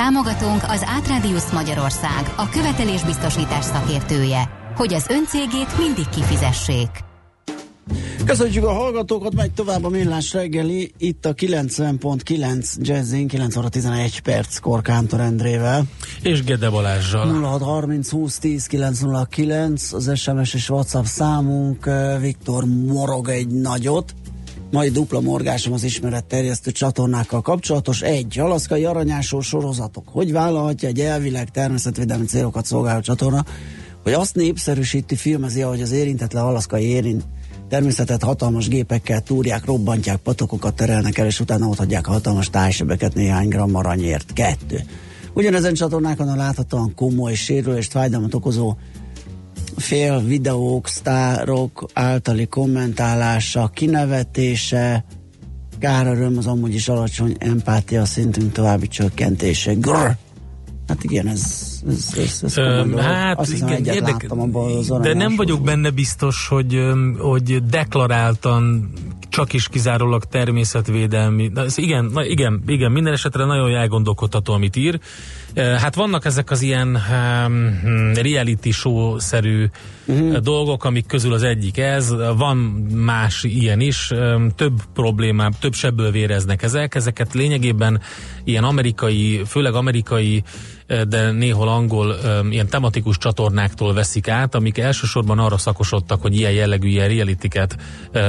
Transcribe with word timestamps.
Támogatónk 0.00 0.62
az 0.68 0.84
Átrádiusz 0.86 1.52
Magyarország, 1.52 2.32
a 2.36 2.48
követelésbiztosítás 2.48 3.64
szakértője, 3.64 4.50
hogy 4.76 4.94
az 4.94 5.06
öncégét 5.08 5.78
mindig 5.78 6.08
kifizessék. 6.08 6.88
Köszönjük 8.24 8.64
a 8.64 8.72
hallgatókat, 8.72 9.34
megy 9.34 9.52
tovább 9.52 9.84
a 9.84 9.88
millás 9.88 10.32
reggeli, 10.32 10.92
itt 10.98 11.26
a 11.26 11.34
90.9 11.34 12.76
Jazzin, 12.76 13.28
9 13.28 13.56
óra 13.56 13.68
11 13.68 14.20
perc 14.20 14.58
Korkántor 14.58 15.20
Endrével. 15.20 15.82
És 16.22 16.44
Gede 16.44 16.70
Balázsjal. 16.70 17.42
0630 17.42 18.10
20 18.10 18.38
10 18.38 18.66
909, 18.66 19.92
az 19.92 20.18
SMS 20.18 20.54
és 20.54 20.70
WhatsApp 20.70 21.04
számunk, 21.04 21.88
Viktor 22.20 22.64
morog 22.64 23.28
egy 23.28 23.48
nagyot. 23.48 24.14
Mai 24.70 24.88
dupla 24.88 25.20
morgásom 25.20 25.72
az 25.72 25.84
ismeret 25.84 26.24
terjesztő 26.24 26.70
csatornákkal 26.70 27.40
kapcsolatos. 27.40 28.02
Egy, 28.02 28.38
alaszkai 28.38 28.84
aranyásó 28.84 29.40
sorozatok. 29.40 30.08
Hogy 30.08 30.32
vállalhatja 30.32 30.88
egy 30.88 31.00
elvileg 31.00 31.50
természetvédelmi 31.50 32.24
célokat 32.24 32.64
szolgáló 32.64 33.00
csatorna, 33.00 33.44
hogy 34.02 34.12
azt 34.12 34.34
népszerűsíti, 34.34 35.16
filmezi, 35.16 35.62
ahogy 35.62 35.80
az 35.82 35.92
érintetlen 35.92 36.44
alaszkai 36.44 36.84
érint 36.84 37.24
természetet 37.68 38.22
hatalmas 38.22 38.68
gépekkel 38.68 39.20
túrják, 39.20 39.64
robbantják, 39.64 40.16
patokokat 40.16 40.74
terelnek 40.74 41.18
el, 41.18 41.26
és 41.26 41.40
utána 41.40 41.66
ott 41.66 41.78
hagyják 41.78 42.08
a 42.08 42.10
hatalmas 42.10 42.50
tájsebeket 42.50 43.14
néhány 43.14 43.48
gram 43.48 43.74
aranyért. 43.74 44.32
Kettő. 44.32 44.80
Ugyanezen 45.34 45.74
csatornákon 45.74 46.28
a 46.28 46.36
láthatóan 46.36 46.94
komoly 46.94 47.34
sérülést, 47.34 47.90
fájdalmat 47.90 48.34
okozó 48.34 48.76
fél 49.76 50.20
videók, 50.20 50.88
sztárok 50.88 51.86
általi 51.92 52.46
kommentálása, 52.46 53.70
kinevetése, 53.74 55.04
öröm 55.82 56.38
az 56.38 56.46
amúgy 56.46 56.74
is 56.74 56.88
alacsony 56.88 57.36
empátia 57.38 58.04
szintünk 58.04 58.52
további 58.52 58.88
csökkentése. 58.88 59.72
Grr! 59.72 60.16
Hát 60.86 61.04
igen, 61.04 61.26
ez, 61.26 61.68
ez, 61.88 62.14
ez, 62.16 62.40
ez 62.42 62.56
Öm, 62.56 62.96
Hát 62.96 63.38
Azt 63.38 63.50
hiszem, 63.50 63.68
igen, 63.68 63.94
érdek, 63.94 64.26
de 65.00 65.14
nem 65.14 65.36
vagyok 65.36 65.62
benne 65.62 65.90
biztos, 65.90 66.48
hogy, 66.48 66.78
hogy 67.18 67.64
deklaráltan 67.64 68.92
csak 69.28 69.52
is 69.52 69.68
kizárólag 69.68 70.24
természetvédelmi. 70.24 71.50
Ez 71.54 71.78
igen, 71.78 72.04
na 72.04 72.24
igen, 72.24 72.62
igen, 72.66 72.92
minden 72.92 73.12
esetre 73.12 73.44
nagyon 73.44 73.74
elgondolkodható, 73.74 74.52
amit 74.52 74.76
ír. 74.76 75.00
Hát 75.56 75.94
vannak 75.94 76.24
ezek 76.24 76.50
az 76.50 76.62
ilyen 76.62 76.88
um, 77.10 78.12
reality 78.14 78.70
show-szerű 78.70 79.66
uh-huh. 80.06 80.36
dolgok, 80.36 80.84
amik 80.84 81.06
közül 81.06 81.32
az 81.32 81.42
egyik 81.42 81.78
ez, 81.78 82.14
van 82.36 82.56
más 82.94 83.44
ilyen 83.44 83.80
is, 83.80 84.12
több 84.56 84.80
problémám, 84.94 85.52
több 85.60 85.74
sebből 85.74 86.10
véreznek 86.10 86.62
ezek, 86.62 86.94
ezeket 86.94 87.34
lényegében 87.34 88.00
ilyen 88.44 88.64
amerikai, 88.64 89.42
főleg 89.46 89.74
amerikai 89.74 90.42
de 91.08 91.30
néhol 91.30 91.68
angol 91.68 92.16
ilyen 92.50 92.68
tematikus 92.68 93.18
csatornáktól 93.18 93.94
veszik 93.94 94.28
át, 94.28 94.54
amik 94.54 94.78
elsősorban 94.78 95.38
arra 95.38 95.58
szakosodtak, 95.58 96.22
hogy 96.22 96.36
ilyen 96.36 96.52
jellegű 96.52 96.88
ilyen 96.88 97.08
realitiket 97.08 97.76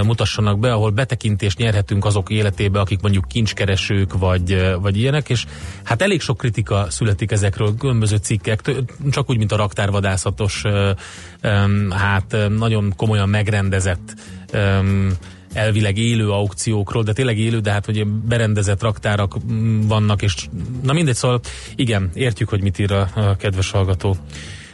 mutassanak 0.04 0.60
be, 0.60 0.74
ahol 0.74 0.90
betekintést 0.90 1.58
nyerhetünk 1.58 2.06
azok 2.06 2.30
életébe, 2.30 2.80
akik 2.80 3.02
mondjuk 3.02 3.28
kincskeresők 3.28 4.18
vagy, 4.18 4.76
vagy 4.82 4.98
ilyenek, 4.98 5.30
és 5.30 5.46
hát 5.84 6.02
elég 6.02 6.22
sok 6.22 6.38
kritika 6.38 6.86
születik 7.12 7.32
ezekről, 7.32 7.76
különböző 7.78 8.16
cikkek, 8.16 8.62
csak 9.10 9.30
úgy, 9.30 9.38
mint 9.38 9.52
a 9.52 9.56
raktárvadászatos, 9.56 10.64
hát 11.90 12.38
nagyon 12.58 12.94
komolyan 12.96 13.30
megrendezett 13.30 14.16
elvileg 15.54 15.98
élő 15.98 16.30
aukciókról, 16.30 17.04
de 17.04 17.14
tényleg 17.14 17.38
élő, 17.38 17.60
de 17.60 17.72
hát 17.72 17.86
hogy 17.86 18.08
berendezett 18.08 18.82
raktárak 18.82 19.36
mm, 19.52 19.88
vannak, 19.88 20.22
és 20.22 20.36
na 20.84 20.94
mindegy, 20.94 21.16
szóval 21.16 21.40
igen, 21.76 22.10
értjük, 22.14 22.50
hogy 22.50 22.62
mit 22.62 22.80
ír 22.80 22.92
a, 22.92 23.10
a 23.16 23.36
kedves 23.36 23.72
hallgató. 23.72 24.16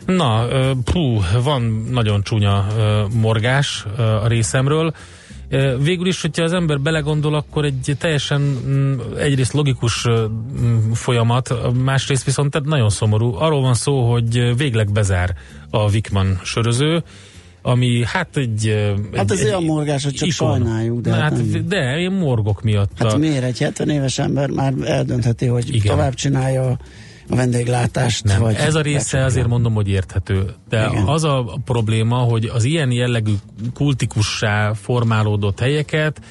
Na, 0.05 0.47
pú, 0.83 1.21
van 1.43 1.87
nagyon 1.91 2.23
csúnya 2.23 2.67
morgás 3.13 3.85
a 3.97 4.27
részemről. 4.27 4.93
Végül 5.79 6.07
is, 6.07 6.21
hogyha 6.21 6.43
az 6.43 6.53
ember 6.53 6.79
belegondol, 6.79 7.35
akkor 7.35 7.65
egy 7.65 7.95
teljesen 7.99 8.41
mm, 8.41 8.93
egyrészt 9.17 9.53
logikus 9.53 10.07
mm, 10.09 10.91
folyamat, 10.91 11.53
másrészt 11.83 12.23
viszont 12.23 12.63
nagyon 12.63 12.89
szomorú. 12.89 13.33
Arról 13.35 13.61
van 13.61 13.73
szó, 13.73 14.11
hogy 14.11 14.57
végleg 14.57 14.91
bezár 14.91 15.35
a 15.69 15.89
Vikman 15.89 16.39
söröző, 16.43 17.03
ami 17.61 18.03
hát 18.05 18.37
egy... 18.37 18.93
Hát 19.15 19.31
ez 19.31 19.43
olyan 19.43 19.63
morgás, 19.63 20.03
hogy 20.03 20.13
csak 20.13 20.27
ikon. 20.27 20.59
sajnáljuk. 20.59 21.01
De, 21.01 21.13
hát, 21.13 21.21
hát 21.21 21.67
de 21.67 21.97
én 21.97 22.11
morgok 22.11 22.61
miatt. 22.61 22.91
Hát 22.95 23.17
miért 23.17 23.43
egy 23.43 23.59
70 23.59 23.89
éves 23.89 24.19
ember 24.19 24.49
már 24.49 24.73
eldöntheti, 24.83 25.45
hogy 25.45 25.75
Igen. 25.75 25.95
tovább 25.95 26.13
csinálja 26.13 26.77
a 27.29 27.35
vendéglátást. 27.35 28.23
Nem, 28.23 28.41
vagy 28.41 28.55
ez 28.55 28.75
a 28.75 28.81
része 28.81 29.23
azért 29.23 29.47
mondom, 29.47 29.73
hogy 29.73 29.89
érthető. 29.89 30.53
De 30.69 30.87
Igen. 30.91 31.03
az 31.05 31.23
a 31.23 31.59
probléma, 31.65 32.17
hogy 32.17 32.45
az 32.45 32.63
ilyen 32.63 32.91
jellegű 32.91 33.33
kultikussá 33.73 34.73
formálódott 34.73 35.59
helyeket 35.59 36.21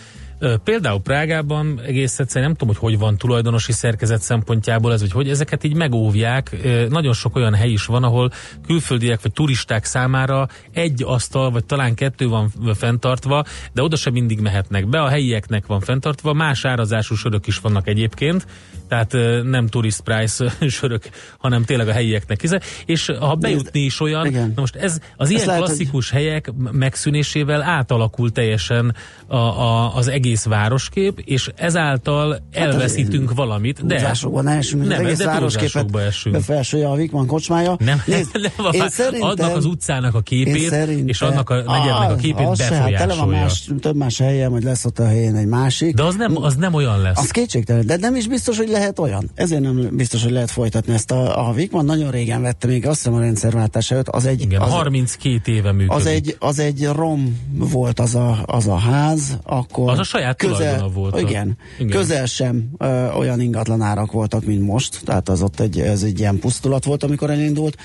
Például 0.65 1.01
Prágában 1.01 1.81
egész 1.87 2.19
egyszerűen 2.19 2.47
nem 2.47 2.57
tudom, 2.59 2.75
hogy 2.75 2.91
hogy 2.91 2.99
van 2.99 3.17
tulajdonosi 3.17 3.73
szerkezet 3.73 4.21
szempontjából 4.21 4.93
ez, 4.93 5.01
vagy 5.01 5.13
hogy 5.13 5.29
ezeket 5.29 5.65
így 5.65 5.75
megóvják. 5.75 6.57
Nagyon 6.89 7.13
sok 7.13 7.37
olyan 7.37 7.55
hely 7.55 7.71
is 7.71 7.87
van, 7.87 8.05
ahol 8.05 8.31
külföldiek 8.67 9.23
vagy 9.23 9.33
turisták 9.33 9.85
számára 9.85 10.49
egy 10.73 11.03
asztal, 11.05 11.51
vagy 11.51 11.65
talán 11.65 11.95
kettő 11.95 12.29
van 12.29 12.53
fenntartva, 12.75 13.45
de 13.73 13.83
oda 13.83 13.97
sem 13.97 14.13
mindig 14.13 14.41
mehetnek 14.41 14.89
be. 14.89 15.03
A 15.03 15.09
helyieknek 15.09 15.67
van 15.67 15.81
fenntartva, 15.81 16.33
más 16.33 16.65
árazású 16.65 17.15
sörök 17.15 17.47
is 17.47 17.59
vannak 17.59 17.89
egyébként, 17.89 18.47
tehát 18.89 19.13
nem 19.45 19.67
tourist 19.67 20.01
price 20.01 20.53
sörök, 20.69 21.03
hanem 21.39 21.65
tényleg 21.65 21.89
a 21.89 21.93
helyieknek. 21.93 22.43
És 22.87 23.13
ha 23.19 23.35
bejutni 23.35 23.81
is 23.81 24.01
olyan, 24.01 24.33
na 24.33 24.47
most 24.55 24.77
ez 24.77 25.01
az 25.17 25.31
ilyen 25.31 25.47
lehet, 25.47 25.63
klasszikus 25.63 26.11
hogy... 26.11 26.21
helyek 26.21 26.53
megszűnésével 26.73 27.63
átalakul 27.63 28.33
teljesen 28.33 28.95
a, 29.27 29.37
a, 29.37 29.97
az 29.97 30.09
egész 30.09 30.25
városkép, 30.45 31.23
és 31.25 31.51
ezáltal 31.57 32.31
hát 32.31 32.65
elveszítünk 32.67 33.29
hát 33.29 33.37
valamit. 33.37 33.87
De 33.87 33.95
Túlzásokban 33.95 34.49
esünk, 34.49 34.87
nem, 34.87 34.99
az 34.99 35.05
egész 35.05 35.25
városképet 35.25 35.91
befelsolja 36.31 36.91
a 36.91 36.95
Vikman 36.95 37.27
kocsmája. 37.27 37.77
Nem, 37.79 38.03
Nézd, 38.07 38.31
nem, 38.59 38.73
én 38.73 38.89
szerintem, 38.89 39.29
adnak 39.29 39.57
az 39.57 39.65
utcának 39.65 40.15
a 40.15 40.21
képét, 40.21 40.73
és 41.07 41.23
annak 41.23 41.51
a 41.51 41.55
negyednek 41.55 42.11
a 42.11 42.17
képét 42.17 42.47
az 42.47 42.59
befolyásolja. 42.59 42.97
Se, 42.97 42.99
hát 42.99 43.09
tele 43.09 43.21
van 43.21 43.29
más, 43.29 43.71
több 43.81 43.97
más 43.97 44.19
helyen, 44.19 44.51
hogy 44.51 44.63
lesz 44.63 44.85
ott 44.85 44.99
a 44.99 45.07
helyén 45.07 45.35
egy 45.35 45.47
másik. 45.47 45.95
De 45.95 46.03
az 46.03 46.15
nem, 46.15 46.43
az 46.43 46.55
nem 46.55 46.75
olyan 46.75 47.01
lesz. 47.01 47.19
Az 47.19 47.31
kétségtelen, 47.31 47.87
de 47.87 47.97
nem 47.97 48.17
is 48.17 48.29
biztos, 48.29 48.57
hogy 48.57 48.69
lehet 48.69 48.99
olyan. 48.99 49.31
Ezért 49.35 49.61
nem 49.61 49.89
biztos, 49.93 50.23
hogy 50.23 50.33
lehet 50.33 50.51
folytatni 50.51 50.93
ezt. 50.95 51.11
A, 51.11 51.49
a 51.49 51.53
Vikman 51.53 51.85
nagyon 51.85 52.11
régen 52.11 52.43
vette, 52.43 52.67
még 52.67 52.87
azt 52.87 52.97
hiszem 52.97 53.15
a 53.15 53.21
rendszerváltás 53.21 53.91
előtt. 53.91 54.09
Az 54.09 54.27
egy, 54.27 54.41
Igen, 54.41 54.61
az, 54.61 54.71
32 54.71 55.53
éve 55.53 55.73
működik. 55.73 55.93
Az 55.93 56.07
egy, 56.07 56.37
az 56.39 56.59
egy 56.59 56.89
rom 56.95 57.41
volt 57.59 58.01
az 58.01 58.15
a, 58.15 58.43
az 58.47 58.67
a 58.67 58.77
ház, 58.77 59.39
akkor... 59.43 59.91
Az 59.91 59.99
a 59.99 60.05
saját 60.17 60.37
közel, 60.37 60.89
volt. 60.89 61.21
Igen, 61.21 61.57
igen, 61.79 61.91
közel 61.91 62.27
sem 62.27 62.69
ö, 62.79 63.11
olyan 63.11 63.41
ingatlanárak 63.41 64.13
voltak, 64.13 64.45
mint 64.45 64.63
most, 64.63 65.01
tehát 65.05 65.29
az 65.29 65.43
ott 65.43 65.61
egy, 65.61 65.81
ez 65.81 66.03
egy 66.03 66.19
ilyen 66.19 66.39
pusztulat 66.39 66.85
volt, 66.85 67.03
amikor 67.03 67.31
elindult. 67.31 67.77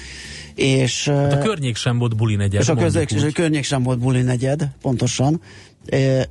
És, 0.55 1.07
hát 1.07 1.33
a 1.33 1.37
környék 1.37 1.75
sem 1.75 1.97
volt 1.97 2.15
buli 2.15 2.35
negyed. 2.35 2.61
És 2.61 2.69
a, 2.69 2.75
közök, 2.75 3.11
és 3.11 3.23
a 3.23 3.31
környék 3.33 3.63
sem 3.63 3.83
volt 3.83 3.99
buli 3.99 4.21
negyed, 4.21 4.67
pontosan 4.81 5.41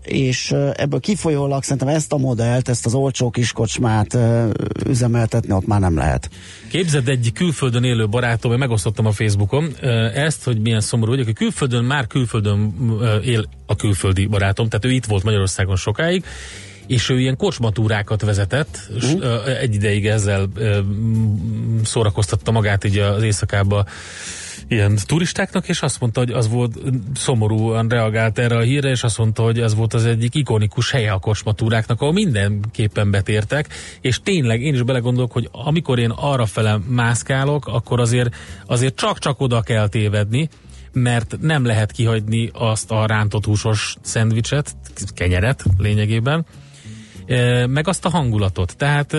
és 0.03 0.55
ebből 0.75 1.01
kifolyólag 1.01 1.63
szerintem 1.63 1.89
ezt 1.89 2.13
a 2.13 2.17
modellt, 2.17 2.69
ezt 2.69 2.87
az 2.87 2.95
olcsó 2.95 3.31
kiskocsmát 3.31 4.19
üzemeltetni 4.87 5.53
ott 5.53 5.67
már 5.67 5.81
nem 5.81 5.97
lehet. 5.97 6.31
Képzeld 6.69 7.09
egy 7.09 7.31
külföldön 7.35 7.85
élő 7.85 8.09
barátom, 8.09 8.53
én 8.53 8.59
megosztottam 8.59 9.07
a 9.07 9.13
Facebookon 9.13 9.75
ezt, 10.15 10.45
hogy 10.45 10.61
milyen 10.61 10.81
szomorú 10.81 11.11
vagyok, 11.11 11.27
hogy 11.27 11.35
külföldön, 11.35 11.85
már 11.85 12.07
külföldön 12.07 12.75
él 13.25 13.49
a 13.67 13.77
külföldi 13.77 14.27
barátom, 14.27 14.69
tehát 14.69 14.85
ő 14.85 14.91
itt 14.91 15.05
volt 15.05 15.23
Magyarországon 15.23 15.77
sokáig, 15.77 16.25
és 16.87 17.09
ő 17.09 17.19
ilyen 17.19 17.37
kocsmatúrákat 17.37 18.23
vezetett, 18.23 18.91
és 18.97 19.05
uh 19.05 19.59
egy 19.61 19.75
ideig 19.75 20.07
ezzel 20.07 20.49
szórakoztatta 21.85 22.51
magát 22.51 22.85
így 22.85 22.99
az 22.99 23.23
éjszakába 23.23 23.87
ilyen 24.71 24.99
turistáknak, 25.07 25.69
és 25.69 25.83
azt 25.83 26.01
mondta, 26.01 26.21
hogy 26.21 26.31
az 26.31 26.49
volt, 26.49 26.79
szomorúan 27.15 27.89
reagált 27.89 28.39
erre 28.39 28.57
a 28.57 28.61
hírre, 28.61 28.91
és 28.91 29.03
azt 29.03 29.19
mondta, 29.19 29.43
hogy 29.43 29.61
ez 29.61 29.75
volt 29.75 29.95
az 29.95 30.05
egyik 30.05 30.35
ikonikus 30.35 30.91
helye 30.91 31.13
a 31.13 31.19
kocsmatúráknak, 31.19 32.01
ahol 32.01 32.13
mindenképpen 32.13 33.11
betértek, 33.11 33.69
és 34.01 34.21
tényleg 34.23 34.63
én 34.63 34.75
is 34.75 34.83
belegondolok, 34.83 35.33
hogy 35.33 35.49
amikor 35.53 35.99
én 35.99 36.11
arra 36.11 36.47
fele 36.47 36.79
mászkálok, 36.89 37.67
akkor 37.67 38.01
azért, 38.01 38.35
azért 38.67 38.95
csak-csak 38.97 39.41
oda 39.41 39.61
kell 39.61 39.89
tévedni, 39.89 40.49
mert 40.93 41.37
nem 41.41 41.65
lehet 41.65 41.93
kihagyni 41.93 42.51
azt 42.53 42.91
a 42.91 43.07
rántott 43.07 43.45
húsos 43.45 43.97
szendvicset, 44.01 44.77
kenyeret 45.15 45.65
lényegében, 45.79 46.47
meg 47.67 47.89
azt 47.89 48.05
a 48.05 48.11
hangulatot. 48.11 48.77
Tehát 48.77 49.17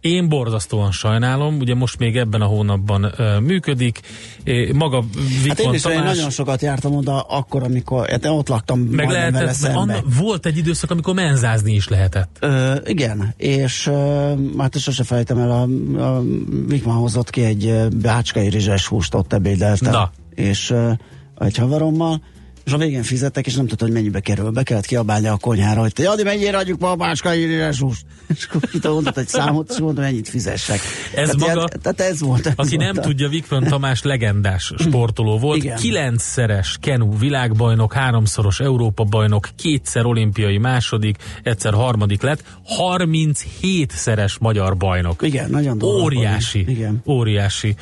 én 0.00 0.28
borzasztóan 0.28 0.92
sajnálom, 0.92 1.58
ugye 1.58 1.74
most 1.74 1.98
még 1.98 2.16
ebben 2.16 2.40
a 2.40 2.44
hónapban 2.44 3.04
uh, 3.04 3.40
működik. 3.40 4.00
É, 4.44 4.72
maga 4.72 5.04
Vikman 5.42 5.48
hát 5.48 5.58
én 5.58 5.72
is 5.72 5.82
Tamás, 5.82 5.98
én 5.98 6.04
nagyon 6.04 6.30
sokat 6.30 6.62
jártam 6.62 6.94
oda 6.94 7.20
akkor, 7.20 7.62
amikor 7.62 8.08
hát 8.08 8.26
ott 8.26 8.48
laktam 8.48 8.80
meg 8.80 9.08
lehetett, 9.08 9.56
vele 9.56 9.74
Anna, 9.74 9.98
volt 10.18 10.46
egy 10.46 10.56
időszak, 10.56 10.90
amikor 10.90 11.14
menzázni 11.14 11.74
is 11.74 11.88
lehetett. 11.88 12.36
Ö, 12.40 12.74
igen, 12.84 13.34
és 13.36 13.86
uh, 13.86 14.38
hát 14.58 14.78
sose 14.78 15.04
fejtem 15.04 15.38
el, 15.38 15.50
a, 15.50 15.62
a 16.02 16.22
Vikman 16.66 16.96
hozott 16.96 17.30
ki 17.30 17.44
egy 17.44 17.88
bácskai 18.02 18.48
rizses 18.48 18.86
húst 18.86 19.14
ott 19.14 19.32
ebédeltem. 19.32 19.92
Na. 19.92 20.10
És 20.34 20.70
uh, 20.70 20.92
egy 21.38 21.56
haverommal, 21.56 22.22
és 22.70 22.76
a 22.76 22.78
végén 22.78 23.02
fizettek, 23.02 23.46
és 23.46 23.54
nem 23.54 23.66
tudta, 23.66 23.84
hogy 23.84 23.92
mennyibe 23.94 24.20
kerül. 24.20 24.50
Be 24.50 24.62
kellett 24.62 24.86
kiabálni 24.86 25.26
a 25.26 25.36
konyhára, 25.36 25.80
hogy 25.80 25.92
te 25.92 26.02
Jadi, 26.02 26.22
mennyire 26.22 26.58
adjuk 26.58 26.80
ma 26.80 26.90
a 26.90 26.96
máskai 26.96 27.40
írásúst? 27.40 28.04
És 28.34 28.48
akkor 28.50 28.92
mondott 28.94 29.16
egy 29.16 29.28
számot, 29.28 29.70
és 29.70 29.78
mondom, 29.78 30.04
mennyit 30.04 30.28
fizessek. 30.28 30.80
Ez 31.14 31.28
tehát 31.28 31.36
maga, 31.36 31.52
ilyen, 31.52 31.68
tehát 31.82 32.00
ez 32.00 32.20
volt. 32.20 32.46
Ez 32.46 32.52
aki 32.56 32.76
volt 32.76 32.92
nem 32.92 32.98
a... 32.98 33.06
tudja, 33.06 33.28
Vikvan 33.28 33.64
Tamás 33.64 34.02
legendás 34.02 34.72
sportoló 34.78 35.38
volt. 35.38 35.62
Igen. 35.62 35.76
Kilencszeres 35.76 36.76
Kenu 36.80 37.18
világbajnok, 37.18 37.92
háromszoros 37.92 38.60
Európa 38.60 39.04
bajnok, 39.04 39.48
kétszer 39.56 40.06
olimpiai 40.06 40.58
második, 40.58 41.16
egyszer 41.42 41.72
harmadik 41.72 42.22
lett, 42.22 42.44
37-szeres 42.78 44.40
magyar 44.40 44.76
bajnok. 44.76 45.22
Igen, 45.22 45.50
nagyon 45.50 45.82
Óriási. 45.82 46.64
Igen. 46.68 47.02
Óriási 47.06 47.74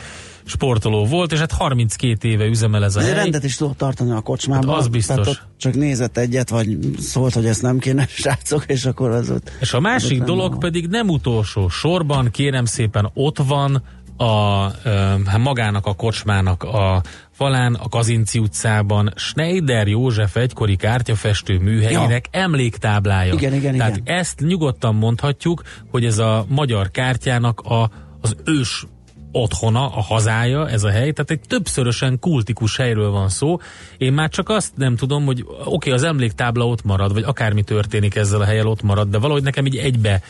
sportoló 0.49 1.06
volt, 1.06 1.33
és 1.33 1.39
hát 1.39 1.53
32 1.53 2.29
éve 2.29 2.45
üzemel 2.45 2.85
ez 2.85 2.97
a 2.97 3.00
hely. 3.00 3.15
rendet 3.15 3.45
is 3.45 3.56
tudott 3.56 3.77
tartani 3.77 4.11
a 4.11 4.21
kocsmában. 4.21 4.69
Hát 4.69 4.79
az 4.79 4.89
biztos. 4.89 5.43
csak 5.56 5.75
nézett 5.75 6.17
egyet, 6.17 6.49
vagy 6.49 6.79
szólt, 6.99 7.35
hogy 7.35 7.47
ezt 7.47 7.62
nem 7.62 7.79
kéne, 7.79 8.06
srácok, 8.21 8.65
és 8.67 8.85
akkor 8.85 9.11
az 9.11 9.31
ott... 9.31 9.50
És 9.61 9.73
a 9.73 9.81
másik 9.81 10.23
dolog 10.23 10.50
van. 10.50 10.59
pedig 10.59 10.87
nem 10.87 11.09
utolsó 11.09 11.69
sorban, 11.69 12.31
kérem 12.31 12.65
szépen, 12.65 13.11
ott 13.15 13.39
van 13.39 13.83
a, 14.17 14.67
uh, 14.67 15.39
magának 15.39 15.87
a 15.87 15.95
kocsmának 15.95 16.62
a 16.62 17.03
falán, 17.31 17.75
a 17.75 17.89
Kazinci 17.89 18.39
utcában 18.39 19.12
Schneider 19.17 19.89
József 19.89 20.37
egykori 20.37 20.77
kártyafestő 20.77 21.59
műhelyének 21.59 22.29
ja. 22.33 22.41
emléktáblája. 22.41 23.33
Igen, 23.33 23.55
igen, 23.55 23.77
Tehát 23.77 23.97
igen. 23.97 24.17
ezt 24.17 24.41
nyugodtan 24.41 24.95
mondhatjuk, 24.95 25.62
hogy 25.91 26.05
ez 26.05 26.19
a 26.19 26.45
magyar 26.49 26.91
kártyának 26.91 27.61
a, 27.61 27.91
az 28.21 28.37
ős 28.45 28.87
otthona, 29.32 29.86
a 29.86 30.00
hazája, 30.00 30.69
ez 30.69 30.84
a 30.84 30.90
hely, 30.90 31.12
tehát 31.12 31.30
egy 31.30 31.40
többszörösen 31.46 32.19
kultikus 32.19 32.76
helyről 32.76 33.10
van 33.10 33.28
szó. 33.28 33.56
Én 33.98 34.12
már 34.12 34.28
csak 34.28 34.48
azt 34.48 34.72
nem 34.76 34.96
tudom, 34.96 35.25
hogy 35.25 35.44
oké, 35.48 35.64
okay, 35.64 35.92
az 35.92 36.02
emléktábla 36.02 36.66
ott 36.66 36.84
marad, 36.84 37.12
vagy 37.12 37.22
akármi 37.22 37.62
történik 37.62 38.14
ezzel 38.14 38.40
a 38.40 38.44
helyel 38.44 38.66
ott 38.66 38.82
marad, 38.82 39.08
de 39.08 39.19
valahogy 39.19 39.42
nekem 39.42 39.66
így 39.66 39.76
egybe 39.76 40.22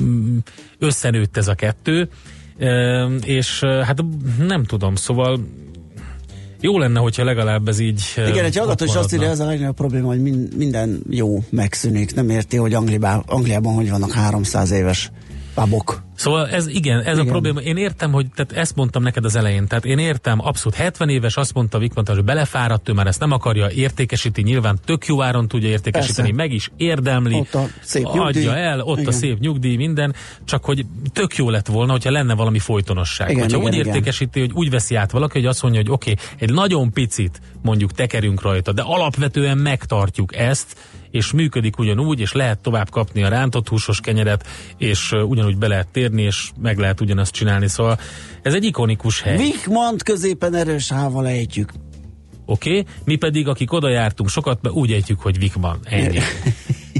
mm, 0.00 0.36
összenőtt 0.78 1.36
ez 1.36 1.48
a 1.48 1.54
kettő, 1.54 2.08
és 3.24 3.60
hát 3.60 4.04
nem 4.38 4.64
tudom, 4.64 4.94
szóval 4.94 5.40
jó 6.60 6.78
lenne, 6.78 7.00
hogyha 7.00 7.24
legalább 7.24 7.68
ez 7.68 7.78
így 7.78 8.02
Igen, 8.16 8.44
egy 8.44 8.56
hallgató 8.56 8.84
is 8.84 8.94
azt 8.94 9.14
írja, 9.14 9.28
ez 9.28 9.40
a 9.40 9.46
legnagyobb 9.46 9.74
probléma, 9.74 10.06
hogy 10.06 10.20
minden 10.56 11.00
jó 11.10 11.44
megszűnik. 11.50 12.14
Nem 12.14 12.30
érti, 12.30 12.56
hogy 12.56 12.74
Angliában, 12.74 13.22
Angliában 13.26 13.74
hogy 13.74 13.90
vannak 13.90 14.12
300 14.12 14.70
éves 14.70 15.10
pubok. 15.64 16.02
Szóval 16.14 16.48
ez 16.48 16.66
igen, 16.66 16.98
ez 16.98 17.16
igen. 17.16 17.26
a 17.26 17.30
probléma. 17.30 17.60
Én 17.60 17.76
értem, 17.76 18.12
hogy 18.12 18.26
tehát 18.34 18.52
ezt 18.52 18.76
mondtam 18.76 19.02
neked 19.02 19.24
az 19.24 19.36
elején. 19.36 19.66
Tehát 19.66 19.84
én 19.84 19.98
értem, 19.98 20.38
abszolút 20.46 20.78
70 20.78 21.08
éves, 21.08 21.36
azt 21.36 21.54
mondta 21.54 21.78
Vikmont, 21.78 22.08
hogy 22.08 22.24
belefáradt, 22.24 22.88
ő 22.88 22.92
már 22.92 23.06
ezt 23.06 23.20
nem 23.20 23.32
akarja, 23.32 23.70
értékesíti, 23.70 24.42
nyilván 24.42 24.78
tök 24.84 25.06
jó 25.06 25.22
áron 25.22 25.48
tudja 25.48 25.68
értékesíteni, 25.68 26.28
Persze. 26.28 26.42
meg 26.42 26.52
is 26.52 26.70
érdemli, 26.76 27.34
ott 27.34 27.54
a 27.54 27.66
szép 27.80 28.04
adja 28.06 28.22
nyugdíj. 28.22 28.46
el, 28.48 28.80
ott 28.80 28.98
igen. 28.98 29.08
a 29.08 29.12
szép 29.12 29.38
nyugdíj, 29.38 29.76
minden, 29.76 30.14
csak 30.44 30.64
hogy 30.64 30.86
tök 31.12 31.36
jó 31.36 31.50
lett 31.50 31.66
volna, 31.66 31.92
hogyha 31.92 32.10
lenne 32.10 32.34
valami 32.34 32.58
folytonosság. 32.58 33.30
Igen, 33.30 33.42
hogyha 33.42 33.56
igen, 33.56 33.68
úgy 33.68 33.74
igen. 33.74 33.86
értékesíti, 33.86 34.40
hogy 34.40 34.50
úgy 34.52 34.70
veszi 34.70 34.94
át 34.94 35.10
valaki, 35.10 35.38
hogy 35.38 35.48
azt 35.48 35.62
mondja, 35.62 35.80
hogy 35.80 35.90
oké, 35.90 36.10
okay, 36.10 36.24
egy 36.38 36.52
nagyon 36.52 36.92
picit 36.92 37.40
mondjuk 37.62 37.92
tekerünk 37.92 38.42
rajta, 38.42 38.72
de 38.72 38.82
alapvetően 38.82 39.58
megtartjuk 39.58 40.36
ezt, 40.36 40.76
és 41.10 41.32
működik 41.32 41.78
ugyanúgy, 41.78 42.20
és 42.20 42.32
lehet 42.32 42.58
tovább 42.58 42.90
kapni 42.90 43.22
a 43.22 43.28
rántott 43.28 43.68
húsos 43.68 44.00
kenyeret, 44.00 44.46
és 44.76 45.12
ugyanúgy 45.12 45.58
be 45.58 45.68
lehet 45.68 45.88
térni, 45.88 46.22
és 46.22 46.50
meg 46.60 46.78
lehet 46.78 47.00
ugyanazt 47.00 47.32
csinálni. 47.32 47.68
Szóval 47.68 47.98
ez 48.42 48.54
egy 48.54 48.64
ikonikus 48.64 49.20
hely. 49.20 49.36
Vikmant 49.36 50.02
középen 50.02 50.54
erős 50.54 50.88
hával 50.88 51.26
ejtjük. 51.26 51.72
Oké, 52.46 52.70
okay? 52.70 52.92
mi 53.04 53.16
pedig, 53.16 53.48
akik 53.48 53.72
oda 53.72 53.88
jártunk 53.88 54.28
sokat, 54.28 54.60
be 54.60 54.70
úgy 54.70 54.92
ejtjük, 54.92 55.20
hogy 55.20 55.38
Vikman. 55.38 55.78
Ennyi. 55.84 56.18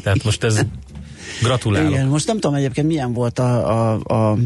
Tehát 0.02 0.24
most 0.24 0.44
ez 0.44 0.60
gratulálok. 1.42 1.90
Igen, 1.90 2.06
most 2.06 2.26
nem 2.26 2.38
tudom 2.38 2.56
egyébként 2.56 2.86
milyen 2.86 3.12
volt 3.12 3.38
a, 3.38 3.92
a, 3.92 4.00
a 4.30 4.38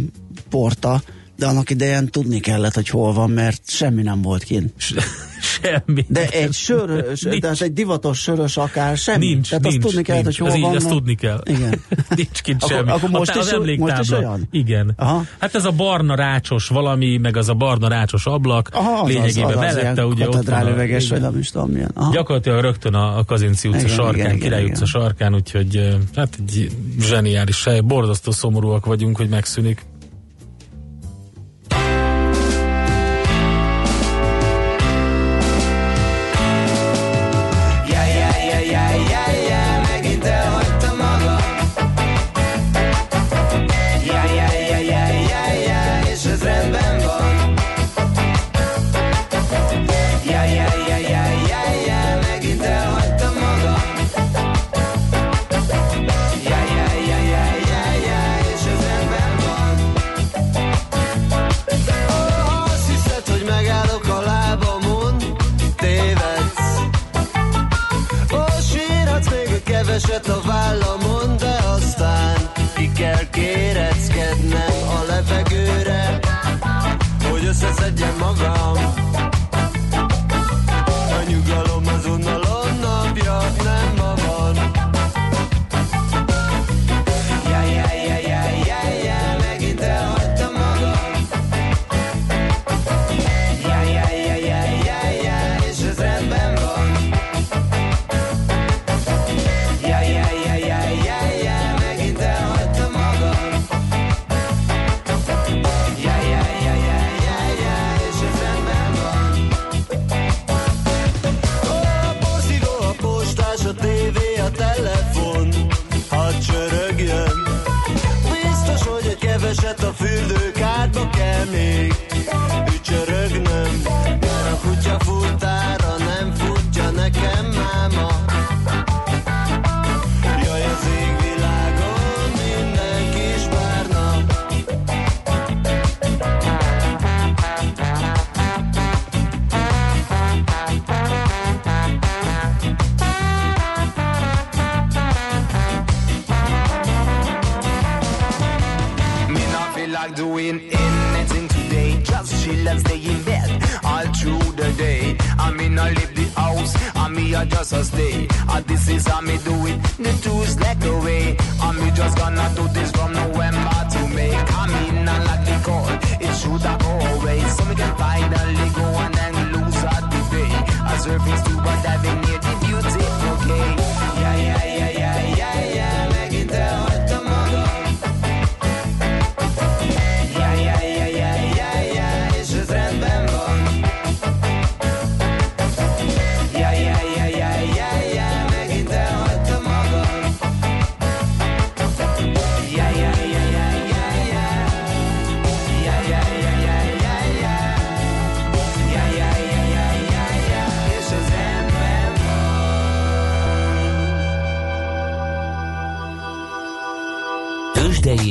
porta, 0.48 1.02
de 1.42 1.48
annak 1.48 1.70
idején 1.70 2.06
tudni 2.06 2.40
kellett, 2.40 2.74
hogy 2.74 2.88
hol 2.88 3.12
van, 3.12 3.30
mert 3.30 3.62
semmi 3.70 4.02
nem 4.02 4.22
volt 4.22 4.42
kint. 4.42 4.72
semmi. 5.62 6.04
De 6.08 6.28
egy 6.28 6.52
sör, 6.52 7.12
de 7.40 7.52
egy 7.58 7.72
divatos 7.72 8.18
sörös 8.18 8.56
akár 8.56 8.96
semmi. 8.96 9.26
Nincs, 9.26 9.48
Tehát 9.48 9.64
nincs, 9.64 9.76
azt 9.76 9.86
tudni 9.86 10.02
kell, 10.02 10.22
hogy 10.22 10.36
hol 10.36 10.48
ez 10.48 10.60
van. 10.60 10.70
Így, 10.70 10.76
azt 10.76 10.88
tudni 10.88 11.14
kell. 11.14 11.40
Igen. 11.44 11.80
nincs 12.16 12.42
kint 12.42 12.66
semmi. 12.66 12.90
Akkor, 12.90 13.10
most, 13.10 13.34
is, 13.34 13.40
az 13.40 13.58
most 13.78 14.00
is 14.00 14.10
olyan? 14.10 14.48
Igen. 14.50 14.92
Aha. 14.96 15.24
Hát 15.38 15.54
ez 15.54 15.64
a 15.64 15.70
barna 15.70 16.14
rácsos 16.14 16.68
valami, 16.68 17.16
meg 17.16 17.36
az 17.36 17.48
a 17.48 17.54
barna 17.54 17.88
rácsos 17.88 18.26
ablak. 18.26 18.68
Aha, 18.72 19.02
az 19.02 19.08
lényegében 19.08 19.58
az, 19.58 19.64
az, 19.64 19.64
az 19.64 19.74
mellette 19.74 20.06
ugye 20.06 20.28
ott 20.28 20.48
van 20.48 20.68
üveges, 20.68 21.08
vagy 21.08 21.20
nem 21.20 21.38
is 21.38 21.50
tudom 21.50 21.70
milyen. 21.70 21.90
Aha. 21.94 22.12
Gyakorlatilag 22.12 22.60
rögtön 22.60 22.94
a, 22.94 23.18
a 23.18 23.24
Kazinci 23.24 23.68
utca 23.68 23.78
igen, 23.78 23.90
sarkán, 23.94 24.14
igen, 24.14 24.38
Király 24.38 24.60
igen, 24.60 24.72
utca 24.72 24.86
sarkán, 24.86 25.34
úgyhogy 25.34 25.96
hát 26.14 26.38
egy 26.38 26.70
zseniális 27.00 27.64
hely. 27.64 27.80
Borzasztó 27.80 28.30
szomorúak 28.30 28.86
vagyunk, 28.86 29.16
hogy 29.16 29.28
megszűnik. 29.28 29.90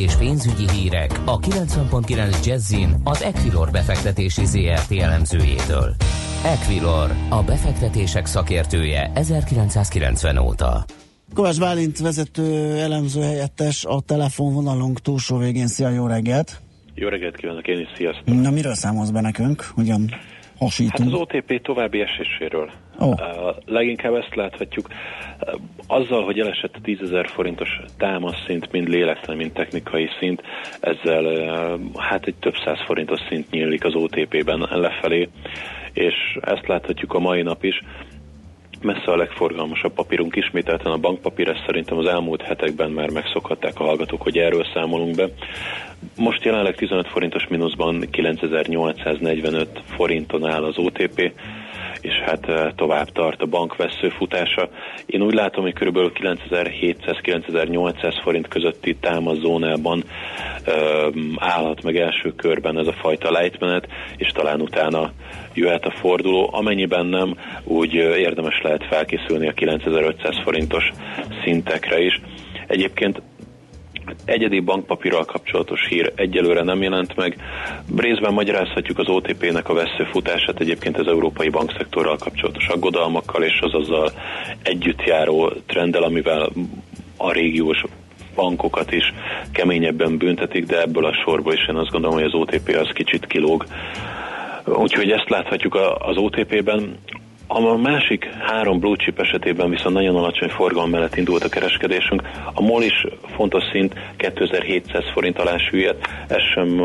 És 0.01 0.15
pénzügyi 0.15 0.71
hírek 0.71 1.11
a 1.25 1.39
90.9 1.39 2.45
Jazzin 2.45 2.95
az 3.03 3.23
Equilor 3.23 3.71
befektetési 3.71 4.45
ZRT 4.45 4.91
elemzőjétől. 4.91 5.95
Equilor, 6.45 7.11
a 7.29 7.43
befektetések 7.43 8.25
szakértője 8.25 9.11
1990 9.13 10.37
óta. 10.37 10.85
Kovács 11.33 11.59
Bálint 11.59 11.99
vezető 11.99 12.77
elemző 12.77 13.21
helyettes 13.21 13.85
a 13.85 14.01
telefonvonalunk 14.01 14.99
túlsó 14.99 15.37
végén. 15.37 15.67
Szia, 15.67 15.89
jó 15.89 16.07
reggelt! 16.07 16.61
Jó 16.95 17.07
reggelt 17.07 17.35
kívánok 17.35 17.67
én 17.67 17.79
is, 17.79 17.87
sziasztok! 17.95 18.41
Na, 18.41 18.51
miről 18.51 18.73
számolsz 18.73 19.09
be 19.09 19.21
nekünk? 19.21 19.61
Hogyan 19.75 20.09
hasítunk? 20.57 20.97
Hát 20.97 21.07
az 21.07 21.13
OTP 21.13 21.61
további 21.61 21.99
eséséről. 22.01 22.71
Oh. 22.99 23.55
Leginkább 23.65 24.13
ezt 24.13 24.35
láthatjuk. 24.35 24.87
Azzal, 25.87 26.23
hogy 26.23 26.39
elesett 26.39 26.75
a 26.75 26.81
10 26.83 26.97
forintos 27.25 27.79
támaszszint, 27.97 28.71
mind 28.71 28.87
lélektani, 28.87 29.37
mind 29.37 29.51
technikai 29.51 30.09
szint, 30.19 30.41
ezzel 30.79 31.23
hát 31.97 32.25
egy 32.25 32.35
több 32.35 32.55
száz 32.65 32.79
forintos 32.85 33.19
szint 33.29 33.49
nyílik 33.49 33.85
az 33.85 33.95
OTP-ben 33.95 34.67
lefelé, 34.71 35.29
és 35.93 36.37
ezt 36.41 36.67
láthatjuk 36.67 37.13
a 37.13 37.19
mai 37.19 37.41
nap 37.41 37.63
is 37.63 37.81
messze 38.81 39.11
a 39.11 39.15
legforgalmasabb 39.15 39.93
papírunk 39.93 40.35
ismételten 40.35 40.91
a 40.91 40.97
bankpapír, 40.97 41.47
ezt 41.47 41.63
szerintem 41.65 41.97
az 41.97 42.05
elmúlt 42.05 42.41
hetekben 42.41 42.91
már 42.91 43.09
megszokhatták 43.09 43.79
a 43.79 43.83
hallgatók, 43.83 44.21
hogy 44.21 44.37
erről 44.37 44.65
számolunk 44.73 45.15
be. 45.15 45.27
Most 46.17 46.43
jelenleg 46.43 46.75
15 46.75 47.07
forintos 47.07 47.47
mínuszban 47.47 48.07
9845 48.11 49.81
forinton 49.85 50.45
áll 50.45 50.63
az 50.63 50.77
OTP, 50.77 51.33
és 52.01 52.13
hát 52.25 52.49
eh, 52.49 52.71
tovább 52.75 53.11
tart 53.11 53.41
a 53.41 53.45
bank 53.45 53.75
futása. 54.17 54.69
Én 55.05 55.21
úgy 55.21 55.33
látom, 55.33 55.63
hogy 55.63 55.73
kb. 55.73 55.97
9700-9800 55.97 58.19
forint 58.23 58.47
közötti 58.47 58.95
támaszónában 58.95 60.03
állhat 61.35 61.83
meg 61.83 61.97
első 61.97 62.33
körben 62.35 62.77
ez 62.77 62.87
a 62.87 62.93
fajta 62.93 63.31
lejtmenet, 63.31 63.87
és 64.17 64.27
talán 64.27 64.61
utána 64.61 65.11
jöhet 65.53 65.85
a 65.85 65.91
forduló. 65.91 66.49
Amennyiben 66.53 67.05
nem, 67.05 67.37
úgy 67.63 67.97
eh, 67.97 68.19
érdemes 68.19 68.61
lehet 68.61 68.85
felkészülni 68.85 69.47
a 69.47 69.53
9500 69.53 70.39
forintos 70.43 70.91
szintekre 71.43 71.99
is. 71.99 72.21
Egyébként 72.67 73.21
Egyedi 74.25 74.59
bankpapírral 74.59 75.25
kapcsolatos 75.25 75.87
hír 75.87 76.11
egyelőre 76.15 76.63
nem 76.63 76.81
jelent 76.81 77.15
meg. 77.15 77.37
Részben 77.97 78.33
magyarázhatjuk 78.33 78.99
az 78.99 79.09
OTP-nek 79.09 79.69
a 79.69 79.73
veszőfutását 79.73 80.59
egyébként 80.59 80.97
az 80.97 81.07
európai 81.07 81.49
bankszektorral 81.49 82.17
kapcsolatos 82.17 82.67
aggodalmakkal 82.67 83.43
és 83.43 83.59
az 83.61 83.73
azzal 83.73 84.11
együtt 84.63 85.03
járó 85.03 85.53
trendel, 85.65 86.03
amivel 86.03 86.49
a 87.17 87.31
régiós 87.31 87.83
bankokat 88.35 88.91
is 88.91 89.13
keményebben 89.51 90.17
büntetik, 90.17 90.65
de 90.65 90.81
ebből 90.81 91.05
a 91.05 91.13
sorból 91.13 91.53
is 91.53 91.67
én 91.69 91.75
azt 91.75 91.91
gondolom, 91.91 92.15
hogy 92.15 92.25
az 92.25 92.33
OTP 92.33 92.75
az 92.79 92.89
kicsit 92.93 93.27
kilóg. 93.27 93.65
Úgyhogy 94.65 95.11
ezt 95.11 95.29
láthatjuk 95.29 95.75
az 95.97 96.17
OTP-ben. 96.17 96.97
A 97.53 97.77
másik 97.77 98.25
három 98.25 98.79
blue 98.79 98.95
chip 98.95 99.19
esetében 99.19 99.69
viszont 99.69 99.95
nagyon 99.95 100.15
alacsony 100.15 100.49
forgalom 100.49 100.89
mellett 100.89 101.15
indult 101.15 101.43
a 101.43 101.49
kereskedésünk. 101.49 102.21
A 102.53 102.61
MOL 102.61 102.83
is 102.83 103.05
fontos 103.35 103.63
szint 103.71 103.93
2700 104.17 105.03
forint 105.13 105.39
alá 105.39 105.57
süllyedt, 105.57 106.07
ez 106.27 106.41
sem 106.53 106.81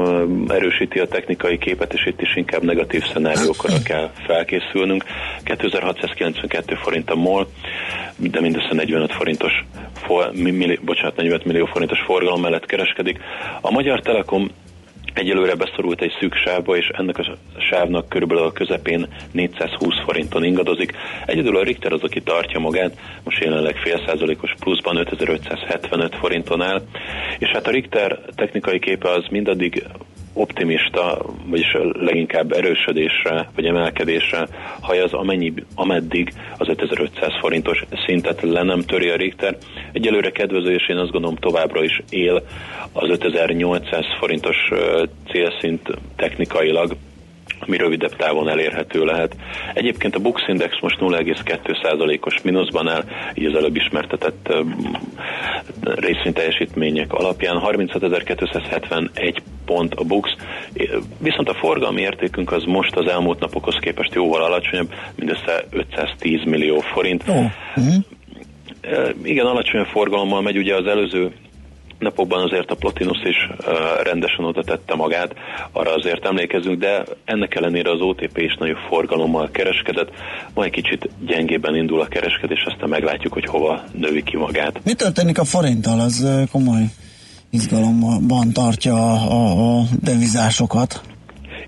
erősíti 0.48 0.98
a 0.98 1.06
technikai 1.06 1.58
képet, 1.58 1.92
és 1.92 2.06
itt 2.06 2.20
is 2.20 2.36
inkább 2.36 2.62
negatív 2.62 3.02
szenáriókra 3.12 3.82
kell 3.84 4.10
felkészülnünk. 4.26 5.04
2692 5.42 6.74
forint 6.74 7.10
a 7.10 7.14
MOL, 7.14 7.48
de 8.16 8.40
mindössze 8.40 8.74
45 8.74 9.12
forintos 9.12 9.64
for, 9.92 10.30
milli, 10.32 10.78
bocsánat, 10.84 11.16
45 11.16 11.44
millió 11.44 11.64
forintos 11.64 12.00
forgalom 12.00 12.40
mellett 12.40 12.66
kereskedik. 12.66 13.18
A 13.60 13.70
Magyar 13.70 14.00
Telekom 14.00 14.50
egyelőre 15.16 15.54
beszorult 15.54 16.00
egy 16.00 16.12
szűk 16.20 16.34
sávba, 16.34 16.76
és 16.76 16.88
ennek 16.88 17.18
a 17.18 17.36
sávnak 17.58 18.08
körülbelül 18.08 18.44
a 18.44 18.52
közepén 18.52 19.06
420 19.32 19.94
forinton 20.04 20.44
ingadozik. 20.44 20.92
Egyedül 21.26 21.56
a 21.56 21.62
Richter 21.62 21.92
az, 21.92 22.02
aki 22.02 22.20
tartja 22.20 22.60
magát, 22.60 22.98
most 23.24 23.42
jelenleg 23.42 23.76
fél 23.76 24.02
százalékos 24.06 24.54
pluszban 24.60 24.96
5575 24.96 26.14
forinton 26.14 26.62
áll, 26.62 26.82
és 27.38 27.48
hát 27.48 27.66
a 27.66 27.70
Richter 27.70 28.18
technikai 28.34 28.78
képe 28.78 29.10
az 29.10 29.24
mindaddig 29.30 29.84
optimista, 30.36 31.18
vagyis 31.46 31.76
leginkább 31.92 32.52
erősödésre, 32.52 33.50
vagy 33.54 33.64
emelkedésre 33.64 34.48
hajaz, 34.80 35.12
amennyi, 35.12 35.52
ameddig 35.74 36.32
az 36.58 36.68
5500 36.68 37.32
forintos 37.40 37.84
szintet 38.06 38.42
le 38.42 38.62
nem 38.62 38.80
töri 38.80 39.08
a 39.08 39.16
Richter. 39.16 39.56
Egyelőre 39.92 40.30
kedvező, 40.30 40.74
és 40.74 40.88
én 40.88 40.96
azt 40.96 41.10
gondolom 41.10 41.36
továbbra 41.36 41.84
is 41.84 42.02
él 42.10 42.42
az 42.92 43.08
5800 43.08 44.04
forintos 44.18 44.56
célszint 45.30 45.88
technikailag, 46.16 46.96
ami 47.58 47.76
rövidebb 47.76 48.16
távon 48.16 48.48
elérhető 48.48 49.04
lehet. 49.04 49.36
Egyébként 49.74 50.14
a 50.14 50.18
Bux 50.18 50.42
Index 50.48 50.80
most 50.80 50.98
0,2%-os 51.00 52.42
mínuszban 52.42 52.88
áll, 52.88 53.04
így 53.34 53.44
az 53.44 53.56
előbb 53.56 53.76
ismertetett 53.76 54.54
részvényteljesítmények 55.82 57.12
alapján 57.12 57.62
36.271 57.64 59.36
pont 59.64 59.94
a 59.94 60.04
Bux, 60.04 60.30
viszont 61.18 61.48
a 61.48 61.54
forgalmi 61.54 62.00
értékünk 62.00 62.52
az 62.52 62.64
most 62.64 62.96
az 62.96 63.06
elmúlt 63.06 63.40
napokhoz 63.40 63.78
képest 63.80 64.14
jóval 64.14 64.42
alacsonyabb, 64.42 64.92
mindössze 65.14 65.64
510 65.70 66.44
millió 66.44 66.80
forint. 66.80 67.24
Oh. 67.28 67.44
Mm-hmm. 67.80 67.98
Igen, 69.22 69.46
alacsony 69.46 69.84
forgalommal 69.84 70.42
megy, 70.42 70.56
ugye 70.56 70.74
az 70.74 70.86
előző 70.86 71.32
napokban 71.98 72.42
azért 72.42 72.70
a 72.70 72.74
Plotinus 72.74 73.22
is 73.24 73.48
rendesen 74.02 74.44
oda 74.44 74.62
tette 74.62 74.94
magát, 74.94 75.34
arra 75.72 75.94
azért 75.94 76.24
emlékezünk, 76.24 76.78
de 76.78 77.04
ennek 77.24 77.54
ellenére 77.54 77.90
az 77.90 78.00
OTP 78.00 78.38
is 78.38 78.56
nagyobb 78.58 78.78
forgalommal 78.88 79.50
kereskedett, 79.50 80.10
ma 80.54 80.64
egy 80.64 80.70
kicsit 80.70 81.08
gyengében 81.26 81.76
indul 81.76 82.00
a 82.00 82.06
kereskedés, 82.06 82.64
aztán 82.64 82.88
meglátjuk, 82.88 83.32
hogy 83.32 83.44
hova 83.44 83.84
növi 83.92 84.22
ki 84.22 84.36
magát. 84.36 84.80
Mi 84.84 84.94
történik 84.94 85.38
a 85.38 85.44
forinttal? 85.44 86.00
Az 86.00 86.26
komoly 86.52 86.84
izgalomban 87.50 88.52
tartja 88.52 88.94
a, 88.94 89.30
a, 89.30 89.78
a 89.78 89.84
devizásokat. 90.00 91.00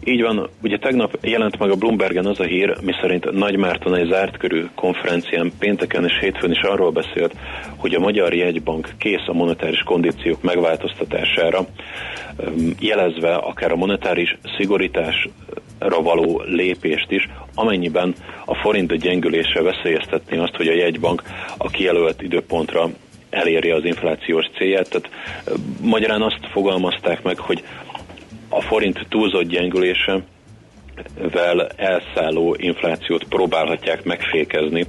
Így 0.09 0.23
van, 0.23 0.49
ugye 0.63 0.79
tegnap 0.79 1.19
jelent 1.21 1.59
meg 1.59 1.71
a 1.71 1.75
Bloombergen 1.75 2.27
az 2.27 2.41
a 2.41 2.45
hír, 2.45 2.77
miszerint 2.81 3.33
Nagy 3.33 3.57
Márton 3.57 3.95
egy 3.95 4.09
zárt 4.09 4.37
körű 4.37 4.65
konferencián 4.75 5.53
pénteken 5.59 6.05
és 6.05 6.19
hétfőn 6.21 6.51
is 6.51 6.61
arról 6.61 6.91
beszélt, 6.91 7.35
hogy 7.77 7.95
a 7.95 8.01
Magyar 8.01 8.35
Jegybank 8.35 8.89
kész 8.99 9.27
a 9.27 9.33
monetáris 9.33 9.83
kondíciók 9.83 10.43
megváltoztatására, 10.43 11.67
jelezve 12.81 13.35
akár 13.35 13.73
a 13.73 13.77
monetáris 13.77 14.39
szigorításra 14.57 16.03
való 16.03 16.43
lépést 16.47 17.11
is, 17.11 17.29
amennyiben 17.55 18.15
a 18.45 18.55
forint 18.55 18.97
gyengülése 18.97 19.63
veszélyeztetni 19.63 20.37
azt, 20.37 20.57
hogy 20.57 20.69
a 20.69 20.75
jegybank 20.75 21.23
a 21.59 21.69
kijelölt 21.69 22.23
időpontra 22.23 22.91
eléri 23.31 23.71
az 23.71 23.85
inflációs 23.85 24.47
célját. 24.57 24.89
Tehát 24.91 25.11
magyarán 25.81 26.23
azt 26.23 26.47
fogalmazták 26.53 27.23
meg, 27.23 27.39
hogy 27.39 27.63
a 28.49 28.61
forint 28.61 29.07
túlzott 29.09 29.49
gyengülése 29.49 30.23
vel 31.33 31.67
elszálló 31.77 32.57
inflációt 32.59 33.25
próbálhatják 33.25 34.05
megfékezni, 34.05 34.87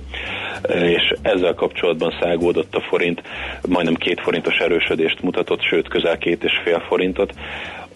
és 0.73 1.13
ezzel 1.21 1.53
kapcsolatban 1.53 2.17
szágódott 2.21 2.75
a 2.75 2.81
forint, 2.81 3.21
majdnem 3.67 3.95
két 3.95 4.21
forintos 4.21 4.57
erősödést 4.57 5.21
mutatott, 5.21 5.61
sőt 5.61 5.87
közel 5.87 6.17
két 6.17 6.43
és 6.43 6.61
fél 6.63 6.79
forintot. 6.79 7.33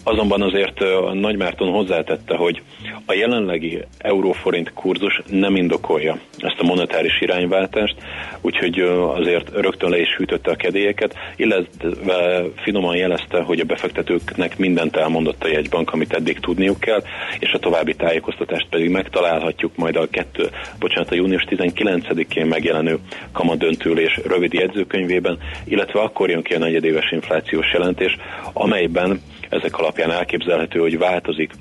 Azonban 0.04 0.42
azért 0.42 0.82
a 0.82 1.14
Nagymárton 1.14 1.72
hozzátette, 1.72 2.36
hogy 2.36 2.62
a 3.06 3.14
jelenlegi 3.14 3.84
euróforint 3.98 4.74
kurzus 4.74 5.22
nem 5.30 5.56
indokolja 5.56 6.20
ezt 6.38 6.60
a 6.60 6.64
monetáris 6.64 7.22
irányváltást, 7.22 7.96
úgyhogy 8.42 8.80
azért 9.16 9.50
rögtön 9.54 9.90
le 9.90 10.00
is 10.00 10.16
hűtötte 10.18 10.52
a 10.52 10.56
kedélyeket, 10.56 11.16
illetve 11.36 12.44
finoman 12.56 12.96
jelezte, 12.96 13.42
hogy 13.42 13.60
a 13.60 13.66
befektetőknek 13.66 14.58
mindent 14.58 14.96
elmondott 14.96 15.44
a 15.44 15.48
jegybank, 15.48 15.94
amit 15.94 16.14
eddig 16.14 16.40
tudniuk 16.40 16.80
kell, 16.80 17.04
és 17.40 17.52
a 17.52 17.60
további 17.60 17.96
tájékoztatást 17.96 18.68
pedig 18.70 18.90
megtalálhatjuk 18.90 19.76
majd 19.76 19.96
a, 19.96 20.08
kettő, 20.10 20.50
bocsánat, 20.80 21.12
a 21.12 21.16
június 21.16 21.46
19-én 21.50 22.46
megjelenő 22.46 22.98
kamadöntülés 23.32 24.20
rövid 24.26 24.54
jegyzőkönyvében, 24.54 25.38
illetve 25.64 26.00
akkor 26.00 26.30
jön 26.30 26.42
ki 26.42 26.54
a 26.54 26.60
negyedéves 26.60 27.12
inflációs 27.12 27.74
jelentés, 27.74 28.18
amelyben 28.54 29.22
ezek 29.54 29.78
alapján 29.78 30.12
elképzelhető, 30.12 30.80
hogy 30.80 30.98
változik 30.98 31.52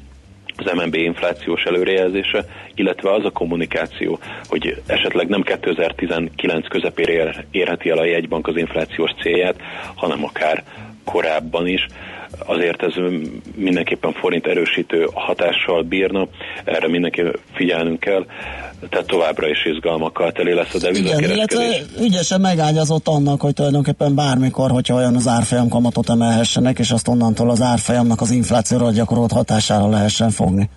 az 0.56 0.72
MNB 0.72 0.94
inflációs 0.94 1.62
előrejelzése, 1.62 2.44
illetve 2.74 3.12
az 3.12 3.24
a 3.24 3.30
kommunikáció, 3.30 4.18
hogy 4.48 4.82
esetleg 4.86 5.28
nem 5.28 5.42
2019 5.42 6.68
közepére 6.68 7.44
érheti 7.50 7.90
el 7.90 7.98
a 7.98 8.04
jegybank 8.04 8.46
az 8.46 8.56
inflációs 8.56 9.10
célját, 9.22 9.56
hanem 9.94 10.24
akár 10.24 10.62
korábban 11.04 11.66
is 11.66 11.86
azért 12.38 12.82
ez 12.82 12.92
mindenképpen 13.54 14.12
forint 14.12 14.46
erősítő 14.46 15.08
hatással 15.14 15.82
bírna, 15.82 16.28
erre 16.64 16.88
mindenki 16.88 17.22
figyelnünk 17.52 18.00
kell, 18.00 18.26
tehát 18.88 19.06
továbbra 19.06 19.48
is 19.48 19.64
izgalmakkal 19.64 20.32
teli 20.32 20.54
lesz 20.54 20.74
a 20.74 20.78
devizakereskedés. 20.78 21.24
Igen, 21.24 21.36
illetve 21.36 22.02
ügyesen 22.04 22.40
megágyazott 22.40 23.08
annak, 23.08 23.40
hogy 23.40 23.54
tulajdonképpen 23.54 24.14
bármikor, 24.14 24.70
hogyha 24.70 24.94
olyan 24.94 25.16
az 25.16 25.28
árfolyam 25.28 25.68
kamatot 25.68 26.10
emelhessenek, 26.10 26.78
és 26.78 26.90
azt 26.90 27.08
onnantól 27.08 27.50
az 27.50 27.60
árfolyamnak 27.60 28.20
az 28.20 28.30
inflációra 28.30 28.90
gyakorolt 28.90 29.32
hatására 29.32 29.88
lehessen 29.88 30.30
fogni. 30.30 30.68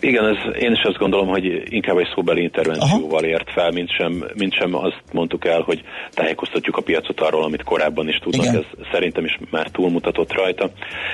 Igen, 0.00 0.24
ez, 0.24 0.60
én 0.60 0.72
is 0.72 0.82
azt 0.82 0.98
gondolom, 0.98 1.28
hogy 1.28 1.62
inkább 1.72 1.96
egy 1.96 2.12
szóbeli 2.14 2.42
intervencióval 2.42 3.18
Aha. 3.18 3.26
ért 3.26 3.50
fel, 3.50 3.70
mint 3.70 3.90
sem, 3.90 4.24
mint 4.34 4.54
sem 4.54 4.74
azt 4.74 5.02
mondtuk 5.12 5.44
el, 5.44 5.60
hogy 5.60 5.82
tájékoztatjuk 6.10 6.76
a 6.76 6.82
piacot 6.82 7.20
arról, 7.20 7.44
amit 7.44 7.62
korábban 7.62 8.08
is 8.08 8.18
tudnak. 8.18 8.44
Igen. 8.44 8.56
Ez 8.56 8.86
szerintem 8.92 9.24
is 9.24 9.38
már 9.50 9.70
túlmutatott 9.70 10.32
rajta, 10.32 10.70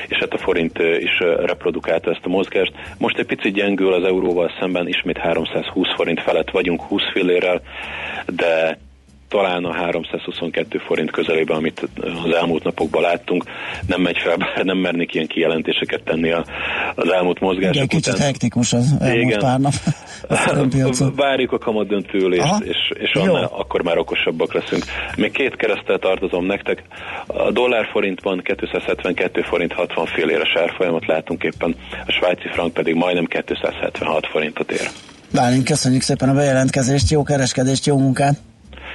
és 0.08 0.16
hát 0.18 0.32
a 0.32 0.38
forint 0.38 0.78
is 0.78 1.18
reprodukálta 1.44 2.10
ezt 2.10 2.24
a 2.24 2.28
mozgást. 2.28 2.72
Most 2.98 3.18
egy 3.18 3.26
picit 3.26 3.54
gyengül 3.54 3.92
az 3.92 4.04
euróval 4.04 4.50
szemben, 4.60 4.88
ismét 4.88 5.18
320 5.18 5.86
forint 5.94 6.20
felett 6.22 6.50
vagyunk 6.50 6.82
20 6.82 7.02
fillérrel, 7.12 7.62
de 8.26 8.78
talán 9.32 9.64
a 9.64 9.72
322 9.72 10.78
forint 10.78 11.10
közelében, 11.10 11.56
amit 11.56 11.88
az 12.24 12.34
elmúlt 12.34 12.64
napokban 12.64 13.02
láttunk, 13.02 13.44
nem 13.86 14.00
megy 14.00 14.18
fel, 14.18 14.36
bár 14.36 14.64
nem 14.64 14.78
mernék 14.78 15.14
ilyen 15.14 15.26
kijelentéseket 15.26 16.02
tenni 16.02 16.32
az 16.94 17.10
elmúlt 17.10 17.40
mozgások 17.40 17.74
Igen, 17.74 17.86
kicsit 17.86 18.12
után. 18.12 18.26
hektikus 18.26 18.72
az 18.72 18.94
elmúlt 19.00 19.24
Igen. 19.24 19.38
pár 19.38 19.60
nap. 19.60 19.72
Várjuk 21.16 21.52
a 21.52 21.58
kamat 21.58 21.86
döntőülést, 21.86 22.60
és, 22.60 22.76
és 22.94 23.12
annál, 23.12 23.44
akkor 23.44 23.82
már 23.82 23.98
okosabbak 23.98 24.54
leszünk. 24.54 24.84
Még 25.16 25.30
két 25.30 25.56
keresztel 25.56 25.98
tartozom 25.98 26.46
nektek. 26.46 26.82
A 27.26 27.50
dollár 27.50 27.86
forintban 27.92 28.40
272 28.44 29.42
forint 29.42 29.72
60 29.72 30.06
fél 30.06 30.28
éres 30.28 30.52
árfolyamat 30.56 31.06
látunk 31.06 31.42
éppen, 31.42 31.76
a 32.06 32.12
svájci 32.12 32.48
frank 32.52 32.72
pedig 32.72 32.94
majdnem 32.94 33.24
276 33.24 34.26
forintot 34.26 34.70
ér. 34.70 34.88
Bálint, 35.34 35.64
köszönjük 35.64 36.02
szépen 36.02 36.28
a 36.28 36.34
bejelentkezést, 36.34 37.10
jó 37.10 37.22
kereskedést, 37.22 37.86
jó 37.86 37.98
munkát! 37.98 38.51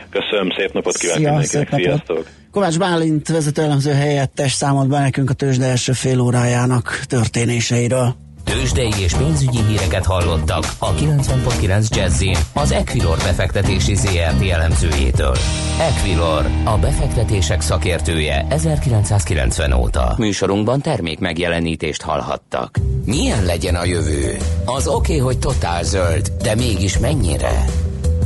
Köszönöm, 0.09 0.49
szép 0.57 0.73
napot 0.73 0.97
kívánok 0.97 1.21
Szia, 1.21 1.31
mindenkinek, 1.31 1.69
szép 1.69 1.79
sziasztok! 1.79 2.17
Napot. 2.17 2.31
Kovács 2.51 2.77
Bálint 2.77 3.27
vezető 3.27 3.61
elemző 3.61 3.91
helyettes 3.91 4.51
számolt 4.51 4.87
be 4.87 4.99
nekünk 4.99 5.29
a 5.29 5.33
tőzsde 5.33 5.65
első 5.65 5.91
fél 5.91 6.19
órájának 6.19 7.01
történéseiről. 7.07 8.15
Tőzsdei 8.43 8.91
és 9.03 9.13
pénzügyi 9.13 9.59
híreket 9.67 10.05
hallottak 10.05 10.63
a 10.79 10.93
90.9 10.93 11.95
jazz 11.95 12.23
az 12.53 12.71
Equilor 12.71 13.17
befektetési 13.17 13.95
ZRT 13.95 14.49
elemzőjétől. 14.49 15.35
Equilor, 15.79 16.45
a 16.63 16.77
befektetések 16.77 17.61
szakértője 17.61 18.45
1990 18.49 19.73
óta. 19.73 20.15
Műsorunkban 20.17 20.81
termék 20.81 21.19
megjelenítést 21.19 22.01
hallhattak. 22.01 22.77
Milyen 23.05 23.45
legyen 23.45 23.75
a 23.75 23.85
jövő? 23.85 24.37
Az 24.65 24.87
oké, 24.87 24.95
okay, 24.95 25.17
hogy 25.17 25.39
totál 25.39 25.83
zöld, 25.83 26.31
de 26.41 26.55
mégis 26.55 26.97
mennyire? 26.97 27.65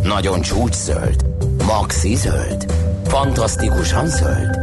Nagyon 0.04 0.42
csúcszöld? 0.42 1.31
Maxi 1.66 2.16
zöld? 2.16 2.74
Fantasztikusan 3.08 4.08
zöld? 4.08 4.58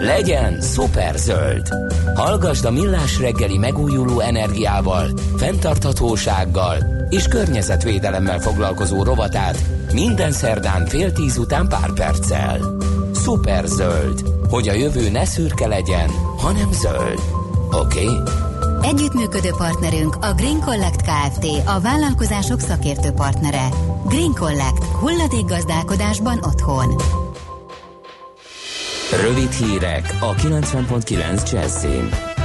Legyen 0.00 0.60
szuper 0.60 1.16
zöld! 1.16 1.68
Hallgasd 2.14 2.64
a 2.64 2.70
Millás 2.70 3.18
reggeli 3.18 3.58
megújuló 3.58 4.20
energiával, 4.20 5.08
fenntarthatósággal 5.36 6.76
és 7.10 7.28
környezetvédelemmel 7.28 8.38
foglalkozó 8.38 9.02
rovatát 9.02 9.58
minden 9.92 10.32
szerdán 10.32 10.86
fél 10.86 11.12
tíz 11.12 11.38
után 11.38 11.68
pár 11.68 11.92
perccel. 11.92 12.76
Szuper 13.12 13.64
zöld, 13.64 14.20
hogy 14.50 14.68
a 14.68 14.72
jövő 14.72 15.10
ne 15.10 15.24
szürke 15.24 15.66
legyen, 15.66 16.10
hanem 16.38 16.72
zöld. 16.72 17.20
Oké? 17.70 18.04
Okay? 18.04 18.45
Együttműködő 18.86 19.50
partnerünk 19.56 20.14
a 20.14 20.32
Green 20.34 20.60
Collect 20.60 21.02
Kft. 21.02 21.44
A 21.66 21.80
vállalkozások 21.80 22.60
szakértő 22.60 23.10
partnere. 23.10 23.68
Green 24.04 24.32
Collect. 24.34 24.84
Hulladék 24.84 25.44
gazdálkodásban 25.44 26.38
otthon. 26.42 26.96
Rövid 29.22 29.50
hírek 29.50 30.16
a 30.20 30.34
90.9 30.34 31.52
Jazzin. 31.52 32.35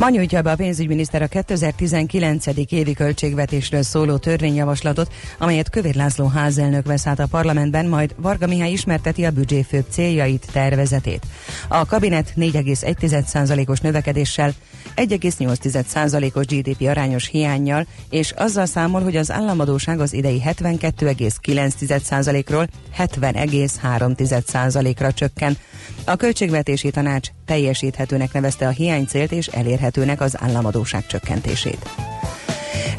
Ma 0.00 0.08
nyújtja 0.08 0.42
be 0.42 0.50
a 0.50 0.56
pénzügyminiszter 0.56 1.22
a 1.22 1.26
2019. 1.26 2.46
évi 2.68 2.92
költségvetésről 2.92 3.82
szóló 3.82 4.16
törvényjavaslatot, 4.16 5.12
amelyet 5.38 5.70
Kövér 5.70 5.94
László 5.94 6.26
házelnök 6.26 6.86
vesz 6.86 7.06
át 7.06 7.18
a 7.18 7.26
parlamentben, 7.26 7.86
majd 7.86 8.14
Varga 8.16 8.46
Mihály 8.46 8.70
ismerteti 8.70 9.24
a 9.24 9.30
büdzsé 9.30 9.62
főbb 9.62 9.84
céljait, 9.90 10.46
tervezetét. 10.52 11.26
A 11.68 11.86
kabinet 11.86 12.32
4,1%-os 12.36 13.80
növekedéssel 13.80 14.52
1,8%-os 14.96 16.46
GDP 16.46 16.88
arányos 16.88 17.26
hiányjal, 17.26 17.86
és 18.10 18.30
azzal 18.30 18.66
számol, 18.66 19.02
hogy 19.02 19.16
az 19.16 19.30
államadóság 19.30 20.00
az 20.00 20.12
idei 20.12 20.42
72,9%-ról 20.46 22.68
70,3%-ra 22.98 25.12
csökken. 25.12 25.56
A 26.04 26.16
költségvetési 26.16 26.90
tanács 26.90 27.28
teljesíthetőnek 27.46 28.32
nevezte 28.32 28.66
a 28.66 28.70
hiánycélt 28.70 29.32
és 29.32 29.46
elérhetőnek 29.96 30.20
az 30.20 30.42
államadóság 30.42 31.06
csökkentését. 31.06 31.90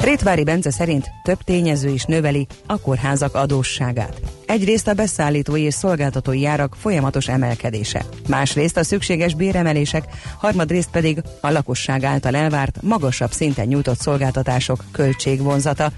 Rétvári 0.02 0.44
Bence 0.44 0.70
szerint 0.70 1.10
több 1.22 1.42
tényező 1.42 1.88
is 1.88 2.04
növeli 2.04 2.46
a 2.66 2.80
kórházak 2.80 3.34
adósságát. 3.34 4.20
Egyrészt 4.46 4.88
a 4.88 4.94
beszállítói 4.94 5.62
és 5.62 5.74
szolgáltatói 5.74 6.46
árak 6.46 6.76
folyamatos 6.80 7.28
emelkedése, 7.28 8.04
másrészt 8.28 8.76
a 8.76 8.84
szükséges 8.84 9.34
béremelések, 9.34 10.04
harmadrészt 10.38 10.90
pedig 10.90 11.22
a 11.40 11.50
lakosság 11.50 12.04
által 12.04 12.36
elvárt, 12.36 12.82
magasabb 12.82 13.30
szinten 13.30 13.66
nyújtott 13.66 14.00
szolgáltatások 14.00 14.84
költségvonzata. 14.92 15.90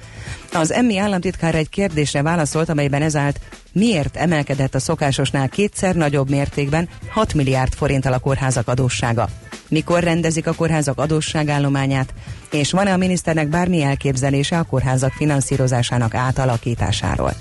Az 0.53 0.73
emmi 0.73 0.99
államtitkár 0.99 1.55
egy 1.55 1.69
kérdésre 1.69 2.23
válaszolt, 2.23 2.69
amelyben 2.69 3.03
ez 3.03 3.17
állt, 3.17 3.40
miért 3.73 4.17
emelkedett 4.17 4.75
a 4.75 4.79
szokásosnál 4.79 5.49
kétszer 5.49 5.95
nagyobb 5.95 6.31
mértékben 6.31 6.88
6 7.09 7.35
milliárd 7.35 7.73
forint 7.73 8.07
a 8.07 8.19
kórházak 8.19 8.69
adóssága. 8.69 9.29
Mikor 9.69 10.03
rendezik 10.03 10.47
a 10.47 10.53
kórházak 10.53 10.99
adósságállományát, 10.99 12.14
és 12.55 12.71
van-e 12.71 12.93
a 12.93 12.97
miniszternek 12.97 13.49
bármi 13.49 13.83
elképzelése 13.83 14.59
a 14.59 14.62
kórházak 14.62 15.12
finanszírozásának 15.12 16.14
átalakításáról? 16.14 17.33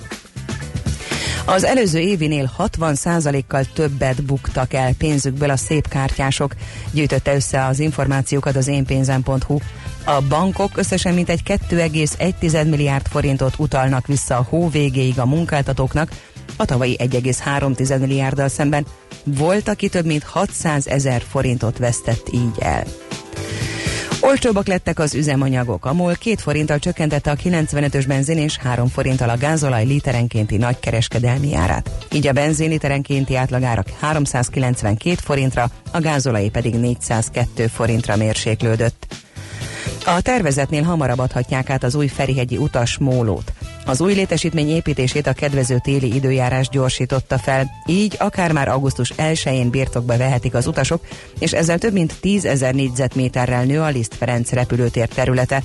Az 1.45 1.63
előző 1.63 1.99
évinél 1.99 2.51
60%-kal 2.57 3.63
többet 3.73 4.23
buktak 4.23 4.73
el 4.73 4.93
pénzükből 4.93 5.49
a 5.49 5.57
szép 5.57 5.87
kártyások, 5.87 6.55
gyűjtötte 6.91 7.35
össze 7.35 7.65
az 7.65 7.79
információkat 7.79 8.55
az 8.55 8.67
énpénzem.hu. 8.67 9.57
A 10.03 10.21
bankok 10.29 10.77
összesen 10.77 11.13
mintegy 11.13 11.41
2,1 11.45 12.69
milliárd 12.69 13.07
forintot 13.07 13.53
utalnak 13.57 14.07
vissza 14.07 14.37
a 14.37 14.45
hó 14.49 14.69
végéig 14.69 15.19
a 15.19 15.25
munkáltatóknak, 15.25 16.11
a 16.57 16.65
tavalyi 16.65 16.97
1,3 16.99 17.99
milliárddal 17.99 18.47
szemben 18.47 18.85
volt, 19.23 19.67
aki 19.67 19.89
több 19.89 20.05
mint 20.05 20.23
600 20.23 20.87
ezer 20.87 21.21
forintot 21.29 21.77
vesztett 21.77 22.29
így 22.31 22.57
el. 22.59 22.83
Olcsóbbak 24.25 24.67
lettek 24.67 24.99
az 24.99 25.13
üzemanyagok. 25.15 25.85
A 25.85 25.93
MOL 25.93 26.15
2 26.15 26.35
forinttal 26.35 26.79
csökkentette 26.79 27.31
a 27.31 27.35
95-ös 27.35 28.03
benzin 28.07 28.37
és 28.37 28.57
3 28.57 28.87
forinttal 28.87 29.29
a 29.29 29.37
gázolaj 29.37 29.85
literenkénti 29.85 30.57
nagykereskedelmi 30.57 31.55
árát. 31.55 31.89
Így 32.13 32.27
a 32.27 32.31
benzin 32.31 32.69
literenkénti 32.69 33.35
átlagárak 33.35 33.89
392 33.99 35.15
forintra, 35.15 35.69
a 35.91 35.99
gázolaj 35.99 36.47
pedig 36.47 36.75
402 36.75 37.67
forintra 37.67 38.15
mérséklődött. 38.15 39.07
A 40.05 40.21
tervezetnél 40.21 40.83
hamarabb 40.83 41.19
adhatják 41.19 41.69
át 41.69 41.83
az 41.83 41.95
új 41.95 42.07
Ferihegyi 42.07 42.57
utas 42.57 42.97
mólót. 42.97 43.53
Az 43.85 44.01
új 44.01 44.13
létesítmény 44.13 44.69
építését 44.69 45.27
a 45.27 45.33
kedvező 45.33 45.77
téli 45.83 46.15
időjárás 46.15 46.69
gyorsította 46.69 47.37
fel, 47.37 47.71
így 47.85 48.15
akár 48.19 48.51
már 48.51 48.67
augusztus 48.67 49.13
1-én 49.17 49.69
birtokba 49.69 50.17
vehetik 50.17 50.53
az 50.53 50.67
utasok, 50.67 51.05
és 51.39 51.53
ezzel 51.53 51.77
több 51.77 51.93
mint 51.93 52.19
10 52.19 52.45
ezer 52.45 52.73
négyzetméterrel 52.73 53.63
nő 53.63 53.81
a 53.81 53.87
Liszt 53.87 54.15
Ferenc 54.15 54.51
repülőtér 54.51 55.07
területe. 55.07 55.63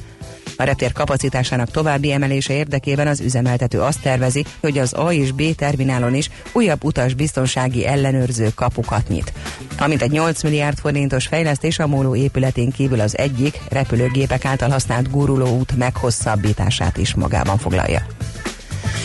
A 0.56 0.62
reptér 0.62 0.92
kapacitásának 0.92 1.70
további 1.70 2.12
emelése 2.12 2.52
érdekében 2.52 3.06
az 3.06 3.20
üzemeltető 3.20 3.80
azt 3.80 4.00
tervezi, 4.00 4.44
hogy 4.60 4.78
az 4.78 4.92
A 4.92 5.12
és 5.12 5.32
B 5.32 5.54
terminálon 5.54 6.14
is 6.14 6.30
újabb 6.52 6.84
utas 6.84 7.14
biztonsági 7.14 7.86
ellenőrző 7.86 8.50
kapukat 8.54 9.08
nyit. 9.08 9.32
Amint 9.78 10.02
egy 10.02 10.10
8 10.10 10.42
milliárd 10.42 10.78
forintos 10.78 11.26
fejlesztés 11.26 11.78
a 11.78 11.86
móló 11.86 12.14
épületén 12.14 12.70
kívül 12.70 13.00
az 13.00 13.18
egyik 13.18 13.60
repülőgépek 13.70 14.44
által 14.44 14.70
használt 14.70 15.10
guruló 15.10 15.56
út 15.58 15.76
meghosszabbítását 15.76 16.96
is 16.96 17.14
magában 17.14 17.58
foglalja. 17.58 18.06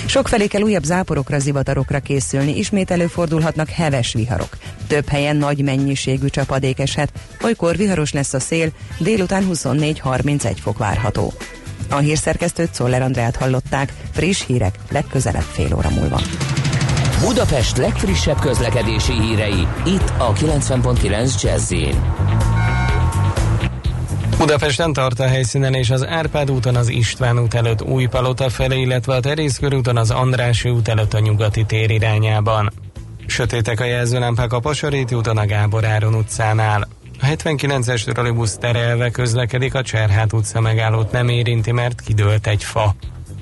Sokfelé 0.05 0.47
kell 0.47 0.61
újabb 0.61 0.83
záporokra, 0.83 1.39
zivatarokra 1.39 1.99
készülni, 1.99 2.57
ismét 2.57 2.91
előfordulhatnak 2.91 3.69
heves 3.69 4.13
viharok. 4.13 4.57
Több 4.87 5.07
helyen 5.07 5.35
nagy 5.35 5.63
mennyiségű 5.63 6.27
csapadék 6.27 6.79
eshet, 6.79 7.11
olykor 7.43 7.77
viharos 7.77 8.11
lesz 8.11 8.33
a 8.33 8.39
szél, 8.39 8.71
délután 8.97 9.47
24-31 9.53 10.55
fok 10.61 10.77
várható. 10.77 11.33
A 11.89 11.97
hírszerkesztőt 11.97 12.73
Szoller 12.73 13.01
Andrát 13.01 13.35
hallották, 13.35 13.93
friss 14.11 14.45
hírek 14.45 14.75
legközelebb 14.91 15.45
fél 15.51 15.75
óra 15.75 15.89
múlva. 15.89 16.21
Budapest 17.21 17.77
legfrissebb 17.77 18.39
közlekedési 18.39 19.21
hírei, 19.21 19.67
itt 19.85 20.13
a 20.17 20.33
90.9 20.33 21.41
jazz 21.41 21.73
Budapesten 24.37 24.93
tart 24.93 25.19
a 25.19 25.27
helyszínen 25.27 25.73
és 25.73 25.89
az 25.89 26.07
Árpád 26.07 26.51
úton 26.51 26.75
az 26.75 26.89
István 26.89 27.39
út 27.39 27.53
előtt 27.53 27.81
Újpalota 27.81 28.49
felé, 28.49 28.81
illetve 28.81 29.15
a 29.15 29.19
Terész 29.19 29.57
körúton 29.57 29.97
az 29.97 30.11
Andrási 30.11 30.69
út 30.69 30.87
előtt 30.87 31.13
a 31.13 31.19
nyugati 31.19 31.65
tér 31.65 31.89
irányában. 31.89 32.71
Sötétek 33.25 33.79
a 33.79 33.83
jelzőlámpák 33.83 34.53
a 34.53 34.59
Pasaréti 34.59 35.15
úton 35.15 35.37
a 35.37 35.45
Gábor 35.45 35.85
Áron 35.85 36.15
utcánál. 36.15 36.87
A 37.21 37.25
79-es 37.25 38.11
trollibusz 38.11 38.57
terelve 38.57 39.09
közlekedik, 39.09 39.73
a 39.73 39.81
Cserhát 39.81 40.33
utca 40.33 40.59
megállót 40.59 41.11
nem 41.11 41.27
érinti, 41.27 41.71
mert 41.71 42.01
kidőlt 42.01 42.47
egy 42.47 42.63
fa. 42.63 42.95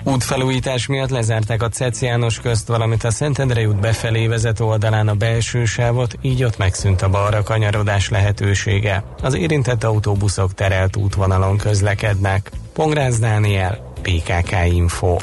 Útfelújítás 0.03 0.87
miatt 0.87 1.09
lezárták 1.09 1.61
a 1.61 1.69
Cec 1.69 2.01
János 2.01 2.39
közt, 2.39 2.67
valamint 2.67 3.03
a 3.03 3.11
Szentendrei 3.11 3.65
út 3.65 3.79
befelé 3.79 4.27
vezető 4.27 4.63
oldalán 4.63 5.07
a 5.07 5.13
belső 5.13 5.65
sávot, 5.65 6.17
így 6.21 6.43
ott 6.43 6.57
megszűnt 6.57 7.01
a 7.01 7.09
balra 7.09 7.43
kanyarodás 7.43 8.09
lehetősége. 8.09 9.03
Az 9.21 9.35
érintett 9.35 9.83
autóbuszok 9.83 10.53
terelt 10.53 10.95
útvonalon 10.95 11.57
közlekednek. 11.57 12.51
Pongrász 12.73 13.19
Dániel, 13.19 13.93
PKK 14.01 14.55
Info. 14.65 15.17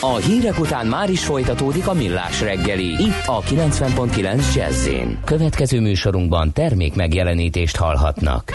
A 0.00 0.16
hírek 0.16 0.58
után 0.58 0.86
már 0.86 1.10
is 1.10 1.24
folytatódik 1.24 1.86
a 1.86 1.92
millás 1.92 2.40
reggeli. 2.40 2.86
Itt 2.86 3.26
a 3.26 3.40
90.9 3.40 4.54
jazz 4.54 4.88
Következő 5.24 5.80
műsorunkban 5.80 6.52
termék 6.52 6.94
megjelenítést 6.94 7.76
hallhatnak. 7.76 8.52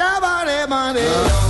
Money, 0.00 0.66
money. 0.66 1.49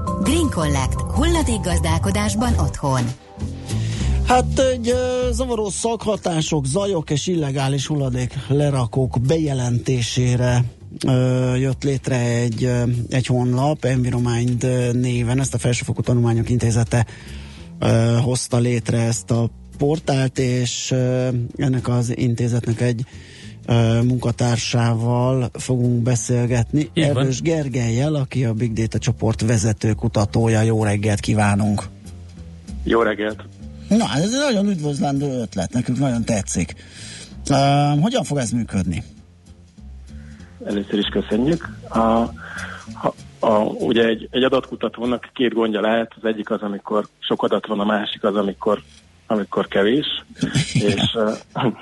Green 0.23 0.49
Collect. 0.49 1.01
Hulladék 1.01 1.61
gazdálkodásban 1.61 2.59
otthon. 2.59 3.01
Hát 4.27 4.59
egy 4.59 4.93
zavaró 5.31 5.69
szakhatások, 5.69 6.65
zajok 6.65 7.09
és 7.09 7.27
illegális 7.27 7.87
hulladék 7.87 8.33
lerakók 8.47 9.21
bejelentésére 9.21 10.63
jött 11.57 11.83
létre 11.83 12.19
egy, 12.19 12.71
egy 13.09 13.25
honlap, 13.25 13.85
Enviromind 13.85 14.67
néven, 14.93 15.39
ezt 15.39 15.53
a 15.53 15.57
Felsőfokú 15.57 16.01
Tanulmányok 16.01 16.49
Intézete 16.49 17.05
hozta 18.21 18.57
létre 18.57 19.01
ezt 19.01 19.31
a 19.31 19.49
portált, 19.77 20.39
és 20.39 20.91
ennek 21.55 21.87
az 21.87 22.17
intézetnek 22.17 22.81
egy 22.81 23.05
munkatársával 24.03 25.49
fogunk 25.53 26.03
beszélgetni. 26.03 26.89
Erős 26.93 27.41
Gergelyel, 27.41 28.15
aki 28.15 28.45
a 28.45 28.53
Big 28.53 28.73
Data 28.73 28.97
csoport 28.97 29.41
vezető 29.41 29.93
kutatója. 29.93 30.61
Jó 30.61 30.83
reggelt 30.83 31.19
kívánunk! 31.19 31.83
Jó 32.83 33.01
reggelt! 33.01 33.43
Na, 33.89 34.05
ez 34.15 34.33
egy 34.33 34.53
nagyon 34.53 34.67
üdvözlendő 34.67 35.25
ötlet, 35.25 35.73
nekünk 35.73 35.99
nagyon 35.99 36.23
tetszik. 36.23 36.75
Uh, 37.49 38.01
hogyan 38.01 38.23
fog 38.23 38.37
ez 38.37 38.51
működni? 38.51 39.03
Először 40.65 40.99
is 40.99 41.07
köszönjük. 41.07 41.69
A, 41.89 41.99
a, 41.99 42.33
a, 43.39 43.57
ugye 43.63 44.05
egy, 44.05 44.27
egy 44.31 44.43
adatkutatónak 44.43 45.29
két 45.33 45.53
gondja 45.53 45.81
lehet, 45.81 46.11
az 46.15 46.25
egyik 46.25 46.49
az, 46.49 46.61
amikor 46.61 47.07
sok 47.19 47.43
adat 47.43 47.67
van, 47.67 47.79
a 47.79 47.85
másik 47.85 48.23
az, 48.23 48.35
amikor, 48.35 48.81
amikor 49.31 49.67
kevés. 49.67 50.23
És 50.73 51.13
uh, 51.13 51.73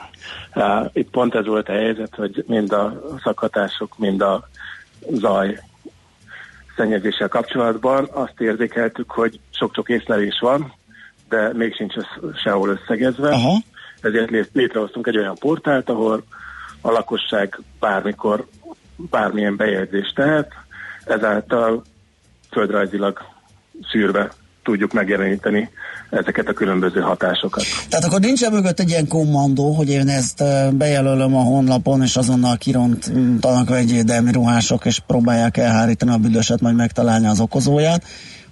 uh, 0.55 0.85
itt 0.93 1.09
pont 1.09 1.35
ez 1.35 1.45
volt 1.45 1.69
a 1.69 1.71
helyzet, 1.71 2.15
hogy 2.15 2.43
mind 2.47 2.71
a 2.71 3.01
szakhatások, 3.23 3.97
mind 3.97 4.21
a 4.21 4.47
zaj 5.12 5.59
szennyezéssel 6.75 7.27
kapcsolatban 7.27 8.09
azt 8.12 8.39
érzékeltük, 8.41 9.12
hogy 9.12 9.39
sok-sok 9.49 9.89
észlelés 9.89 10.39
van, 10.39 10.73
de 11.29 11.53
még 11.53 11.75
sincs 11.75 11.95
ez 11.95 12.05
sehol 12.43 12.69
összegezve. 12.69 13.29
Aha. 13.29 13.57
Ezért 14.01 14.49
létrehoztunk 14.53 15.07
egy 15.07 15.17
olyan 15.17 15.35
portált, 15.39 15.89
ahol 15.89 16.23
a 16.81 16.91
lakosság 16.91 17.59
bármikor 17.79 18.47
bármilyen 18.95 19.55
bejegyzést 19.55 20.15
tehet, 20.15 20.53
ezáltal 21.05 21.83
földrajzilag 22.51 23.19
szűrve 23.91 24.31
tudjuk 24.69 24.93
megjeleníteni 24.93 25.69
ezeket 26.10 26.47
a 26.47 26.53
különböző 26.53 26.99
hatásokat. 26.99 27.63
Tehát 27.89 28.05
akkor 28.05 28.19
nincs 28.19 28.49
mögött 28.49 28.79
egy 28.79 28.89
ilyen 28.89 29.08
kommandó, 29.08 29.71
hogy 29.71 29.89
én 29.89 30.08
ezt 30.08 30.43
bejelölöm 30.77 31.36
a 31.36 31.41
honlapon, 31.41 32.01
és 32.01 32.15
azonnal 32.15 32.58
kirontanak 32.58 33.69
vegyédelmi 33.69 34.32
ruhások, 34.32 34.86
és 34.86 34.99
próbálják 35.08 35.58
elhárítani 35.58 36.12
a 36.12 36.17
büdöset, 36.17 36.62
majd 36.62 36.75
megtalálni 36.75 37.27
az 37.27 37.39
okozóját, 37.39 38.03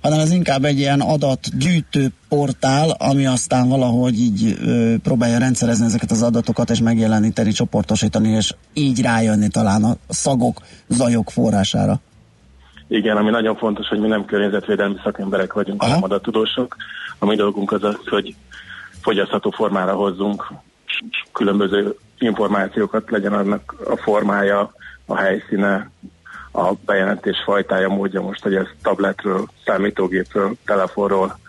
hanem 0.02 0.20
ez 0.20 0.32
inkább 0.32 0.66
egy 0.66 0.80
ilyen 0.80 1.00
adatgyűjtő 1.00 2.12
portál, 2.30 2.90
ami 2.90 3.26
aztán 3.26 3.68
valahogy 3.68 4.20
így 4.20 4.58
ö, 4.66 4.96
próbálja 5.04 5.38
rendszerezni 5.38 5.86
ezeket 5.86 6.12
az 6.12 6.22
adatokat, 6.22 6.70
és 6.70 6.80
megjeleníteni, 6.80 7.52
csoportosítani, 7.52 8.30
és 8.30 8.54
így 8.74 9.02
rájönni 9.02 9.48
talán 9.48 9.84
a 9.84 9.98
szagok, 10.10 10.62
zajok 10.88 11.32
forrására. 11.32 12.02
Igen, 12.88 13.18
ami 13.18 13.30
nagyon 13.30 13.56
fontos, 13.56 13.88
hogy 13.88 14.00
mi 14.00 14.08
nem 14.08 14.26
környezetvédelmi 14.26 14.96
szakemberek 15.04 15.54
vagyunk, 15.54 15.82
Aha. 15.82 15.90
hanem 15.90 16.04
adatudósok. 16.04 16.76
A 17.20 17.26
mi 17.26 17.36
dolgunk 17.36 17.72
az 17.72 17.84
az, 17.84 18.00
hogy 18.10 18.36
fogyasztható 19.02 19.50
formára 19.50 19.94
hozzunk 19.94 20.48
különböző 21.34 21.96
információkat, 22.20 23.10
legyen 23.10 23.34
annak 23.34 23.76
a 23.86 23.98
formája, 23.98 24.74
a 25.06 25.18
helyszíne, 25.18 25.92
a 26.52 26.74
bejelentés 26.86 27.38
fajtája, 27.46 27.90
módja 27.90 28.22
most, 28.22 28.44
hogy 28.44 28.56
ez 28.56 28.66
tabletről, 28.82 29.48
számítógépről, 29.66 30.56
telefonról, 30.66 31.40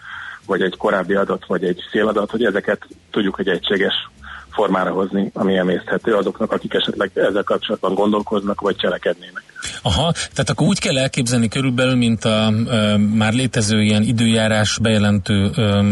vagy 0.47 0.63
egy 0.63 0.77
korábbi 0.77 1.15
adat, 1.15 1.47
vagy 1.47 1.65
egy 1.65 1.85
széladat, 1.91 2.31
hogy 2.31 2.45
ezeket 2.45 2.87
tudjuk 3.11 3.39
egy 3.39 3.49
egységes 3.49 4.11
formára 4.51 4.91
hozni, 4.91 5.31
ami 5.35 5.57
emészthető 5.57 6.15
azoknak, 6.15 6.53
akik 6.53 6.75
esetleg 6.75 7.11
ezzel 7.15 7.43
kapcsolatban 7.43 7.95
gondolkoznak, 7.95 8.61
vagy 8.61 8.77
cselekednének. 8.77 9.48
Aha, 9.83 10.13
tehát 10.13 10.51
akkor 10.51 10.67
úgy 10.67 10.79
kell 10.79 10.99
elképzelni 10.99 11.49
körülbelül, 11.49 11.95
mint 11.95 12.25
a 12.25 12.53
e, 12.71 12.97
már 12.97 13.33
létező 13.33 13.83
ilyen 13.83 14.03
időjárás 14.03 14.79
bejelentő 14.79 15.51
e, 15.57 15.85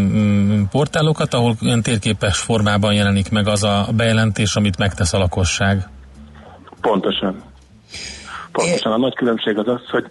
portálokat, 0.71 1.35
ahol 1.35 1.55
ilyen 1.61 1.83
térképes 1.83 2.39
formában 2.39 2.95
jelenik 2.95 3.31
meg 3.31 3.49
az 3.49 3.63
a 3.63 3.89
bejelentés, 3.97 4.57
amit 4.57 4.79
megtesz 4.79 5.13
a 5.13 5.19
lakosság. 5.19 5.89
Pontosan. 6.81 7.43
Pontosan 8.53 8.93
a 8.93 8.97
nagy 8.97 9.15
különbség 9.15 9.59
az 9.59 9.69
az, 9.69 9.89
hogy 9.91 10.05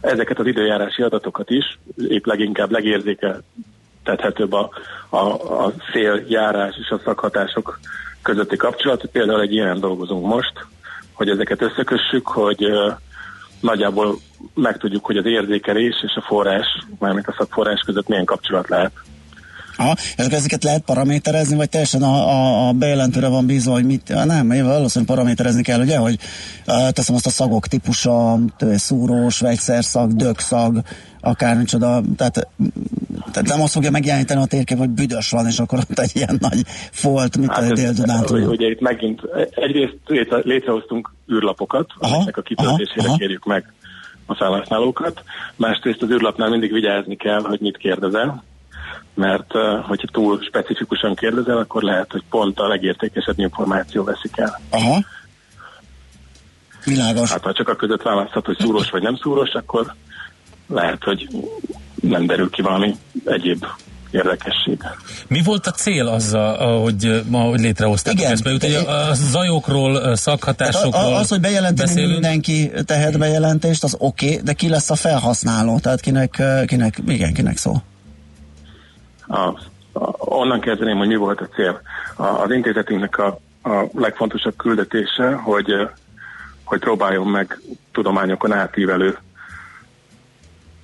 ezeket 0.00 0.38
az 0.38 0.46
időjárási 0.46 1.02
adatokat 1.02 1.50
is 1.50 1.78
épp 2.08 2.26
leginkább 2.26 2.70
legérzékeltethetőbb 2.70 4.52
a, 4.52 4.70
a, 5.08 5.16
a 5.64 5.72
széljárás 5.92 6.76
és 6.82 6.88
a 6.88 7.00
szakhatások 7.04 7.78
közötti 8.22 8.56
kapcsolat. 8.56 9.06
Például 9.06 9.40
egy 9.40 9.52
ilyen 9.52 9.80
dolgozunk 9.80 10.26
most, 10.26 10.52
hogy 11.22 11.30
ezeket 11.30 11.62
összekössük, 11.62 12.26
hogy 12.26 12.66
nagyjából 13.60 14.18
megtudjuk, 14.54 15.04
hogy 15.04 15.16
az 15.16 15.26
érzékelés 15.26 16.02
és 16.02 16.14
a 16.14 16.20
forrás, 16.20 16.66
mármint 16.98 17.26
a 17.26 17.34
szakforrás 17.38 17.80
között 17.86 18.08
milyen 18.08 18.24
kapcsolat 18.24 18.68
lehet. 18.68 18.92
Aha, 19.82 19.94
ezeket 20.16 20.64
lehet 20.64 20.82
paraméterezni, 20.82 21.56
vagy 21.56 21.68
teljesen 21.68 22.02
a, 22.02 22.28
a, 22.28 22.68
a 22.68 22.72
bejelentőre 22.72 23.28
van 23.28 23.46
bízva, 23.46 23.72
hogy 23.72 23.84
mit, 23.84 24.08
nem, 24.24 24.48
valószínűleg 24.48 25.14
paraméterezni 25.14 25.62
kell, 25.62 25.80
ugye, 25.80 25.96
hogy 25.96 26.18
uh, 26.66 26.88
teszem 26.90 27.14
azt 27.14 27.26
a 27.26 27.30
szagok 27.30 27.66
típusa, 27.66 28.38
szúrós, 28.74 29.40
vegyszerszag, 29.40 30.12
dögszag, 30.12 30.80
akármicsoda, 31.20 32.02
tehát, 32.16 32.48
tehát 33.32 33.48
nem 33.48 33.62
azt 33.62 33.72
fogja 33.72 33.90
megjeleníteni 33.90 34.40
a 34.40 34.46
térkép, 34.46 34.78
hogy 34.78 34.90
büdös 34.90 35.30
van, 35.30 35.46
és 35.46 35.58
akkor 35.58 35.78
ott 35.78 35.98
egy 35.98 36.10
ilyen 36.14 36.36
nagy 36.40 36.60
folt, 36.90 37.36
mint 37.36 37.50
hát 37.50 37.70
a 37.70 37.74
dél 37.74 37.92
Ugye 38.48 38.68
itt 38.68 38.80
megint 38.80 39.20
egyrészt 39.50 39.98
létre, 40.06 40.40
létrehoztunk 40.44 41.14
űrlapokat, 41.32 41.86
amiknek 41.98 42.36
a 42.36 42.42
kitöltésére 42.42 43.08
kérjük 43.16 43.44
meg 43.44 43.72
a 44.26 44.34
felhasználókat, 44.34 45.22
másrészt 45.56 46.02
az 46.02 46.10
űrlapnál 46.10 46.50
mindig 46.50 46.72
vigyázni 46.72 47.16
kell, 47.16 47.40
hogy 47.40 47.60
mit 47.60 47.76
kérdezel, 47.76 48.42
mert 49.14 49.52
hogyha 49.82 50.06
túl 50.12 50.40
specifikusan 50.42 51.14
kérdezel, 51.14 51.58
akkor 51.58 51.82
lehet, 51.82 52.12
hogy 52.12 52.22
pont 52.30 52.58
a 52.58 52.68
legértékesebb 52.68 53.38
információ 53.38 54.04
veszik 54.04 54.36
el. 54.36 54.60
Aha. 54.70 55.04
Világos. 56.84 57.30
Hát 57.30 57.42
ha 57.42 57.52
csak 57.52 57.68
a 57.68 57.76
között 57.76 58.02
választhat, 58.02 58.46
hogy 58.46 58.56
szúros 58.58 58.90
vagy 58.90 59.02
nem 59.02 59.16
szúros, 59.16 59.50
akkor 59.50 59.94
lehet, 60.66 61.02
hogy 61.02 61.28
nem 61.94 62.26
derül 62.26 62.50
ki 62.50 62.62
valami 62.62 62.96
egyéb 63.24 63.66
érdekesség. 64.10 64.78
Mi 65.28 65.42
volt 65.42 65.66
a 65.66 65.70
cél 65.70 66.06
azzal, 66.06 66.80
hogy 66.80 67.22
ma 67.28 67.40
hogy 67.40 67.60
létrehozták 67.60 68.14
Igen. 68.14 68.32
ezt? 68.32 68.44
Mert 68.44 68.64
ugye 68.64 68.78
a 68.78 69.14
zajokról, 69.14 70.16
szakhatásokról 70.16 71.14
Az, 71.14 71.28
hogy 71.28 71.40
bejelenteni 71.40 71.88
beszélünk. 71.88 72.12
mindenki 72.12 72.70
tehet 72.84 73.18
bejelentést, 73.18 73.84
az 73.84 73.96
oké, 73.98 74.26
okay, 74.26 74.40
de 74.42 74.52
ki 74.52 74.68
lesz 74.68 74.90
a 74.90 74.94
felhasználó? 74.94 75.78
Tehát 75.78 76.00
kinek, 76.00 76.42
kinek 76.66 76.98
igen, 77.06 77.32
kinek 77.32 77.56
szól? 77.56 77.82
A, 79.26 79.38
a, 79.38 79.54
onnan 80.18 80.60
kezdeném, 80.60 80.96
hogy 80.96 81.08
mi 81.08 81.16
volt 81.16 81.40
a 81.40 81.48
cél. 81.48 81.80
A, 82.16 82.24
az 82.24 82.50
intézetünknek 82.50 83.18
a, 83.18 83.38
a 83.62 83.84
legfontosabb 83.92 84.56
küldetése, 84.56 85.32
hogy, 85.34 85.88
hogy 86.64 86.80
próbáljon 86.80 87.26
meg 87.26 87.58
tudományokon 87.92 88.52
átívelő 88.52 89.18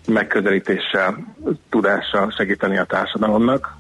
megközelítéssel, 0.07 1.35
tudással 1.68 2.31
segíteni 2.37 2.79
a 2.79 2.85
társadalomnak. 2.85 3.77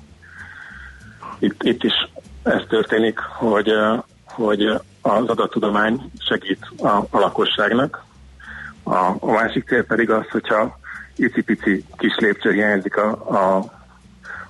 Itt, 1.38 1.62
itt 1.62 1.82
is 1.82 1.92
ez 2.42 2.62
történik, 2.68 3.18
hogy, 3.18 3.72
hogy 4.24 4.62
az 5.00 5.28
adattudomány 5.28 6.10
segít 6.18 6.66
a, 6.78 6.88
a 6.88 7.18
lakosságnak. 7.18 8.04
A, 8.82 8.96
a 9.20 9.30
másik 9.30 9.68
cél 9.68 9.84
pedig 9.84 10.10
az, 10.10 10.28
hogyha 10.30 10.78
icipici 11.16 11.84
kis 11.96 12.16
lépcső 12.16 12.52
hiányzik 12.52 12.96
a, 12.96 13.10
a 13.10 13.64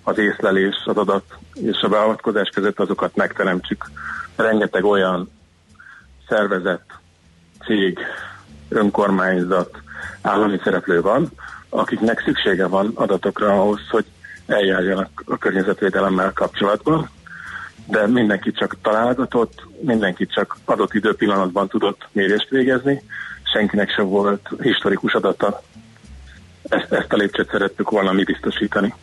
az 0.09 0.19
észlelés, 0.19 0.75
az 0.85 0.97
adat 0.97 1.25
és 1.55 1.81
a 1.81 1.89
beavatkozás 1.89 2.49
között 2.49 2.81
azokat 2.81 3.17
megteremtsük. 3.17 3.91
Rengeteg 4.37 4.85
olyan 4.85 5.31
szervezet, 6.29 6.85
cég, 7.65 7.99
önkormányzat, 8.69 9.79
állami 10.23 10.61
szereplő 10.65 11.01
van, 11.01 11.31
akiknek 11.69 12.23
szüksége 12.25 12.67
van 12.67 12.93
adatokra 12.95 13.61
ahhoz, 13.61 13.81
hogy 13.91 14.05
eljárjanak 14.47 15.23
a 15.27 15.37
környezetvédelemmel 15.37 16.33
kapcsolatban, 16.33 17.11
de 17.87 18.07
mindenki 18.07 18.53
csak 18.53 18.77
találgatott, 18.83 19.67
mindenki 19.81 20.27
csak 20.27 20.57
adott 20.65 20.95
időpillanatban 20.95 21.69
tudott 21.69 22.07
mérést 22.13 22.49
végezni, 22.49 23.03
senkinek 23.53 23.91
sem 23.91 24.09
volt 24.09 24.49
historikus 24.61 25.15
adata. 25.15 25.63
Ezt, 26.69 26.93
ezt 26.93 27.13
a 27.13 27.17
lépcsőt 27.17 27.51
szerettük 27.51 27.91
volna 27.91 28.13
mi 28.13 28.25
biztosítani. 28.25 28.95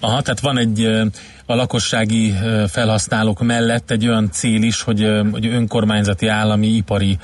Aha, 0.00 0.22
tehát 0.22 0.40
van 0.40 0.58
egy 0.58 0.84
a 1.46 1.54
lakossági 1.54 2.32
felhasználók 2.68 3.42
mellett 3.42 3.90
egy 3.90 4.08
olyan 4.08 4.30
cél 4.30 4.62
is, 4.62 4.82
hogy, 4.82 5.10
hogy 5.32 5.46
önkormányzati, 5.46 6.26
állami, 6.26 6.66
ipari 6.66 7.18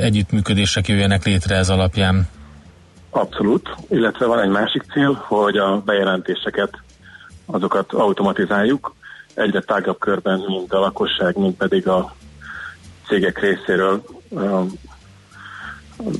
együttműködések 0.00 0.88
jöjjenek 0.88 1.24
létre 1.24 1.56
ez 1.56 1.68
alapján. 1.68 2.28
Abszolút, 3.10 3.74
illetve 3.88 4.26
van 4.26 4.40
egy 4.40 4.48
másik 4.48 4.84
cél, 4.92 5.12
hogy 5.12 5.56
a 5.56 5.82
bejelentéseket 5.84 6.70
azokat 7.46 7.92
automatizáljuk, 7.92 8.94
egyre 9.34 9.60
tágabb 9.60 9.98
körben, 9.98 10.44
mint 10.46 10.72
a 10.72 10.78
lakosság, 10.78 11.36
mint 11.36 11.56
pedig 11.56 11.88
a 11.88 12.14
cégek 13.06 13.40
részéről 13.40 14.02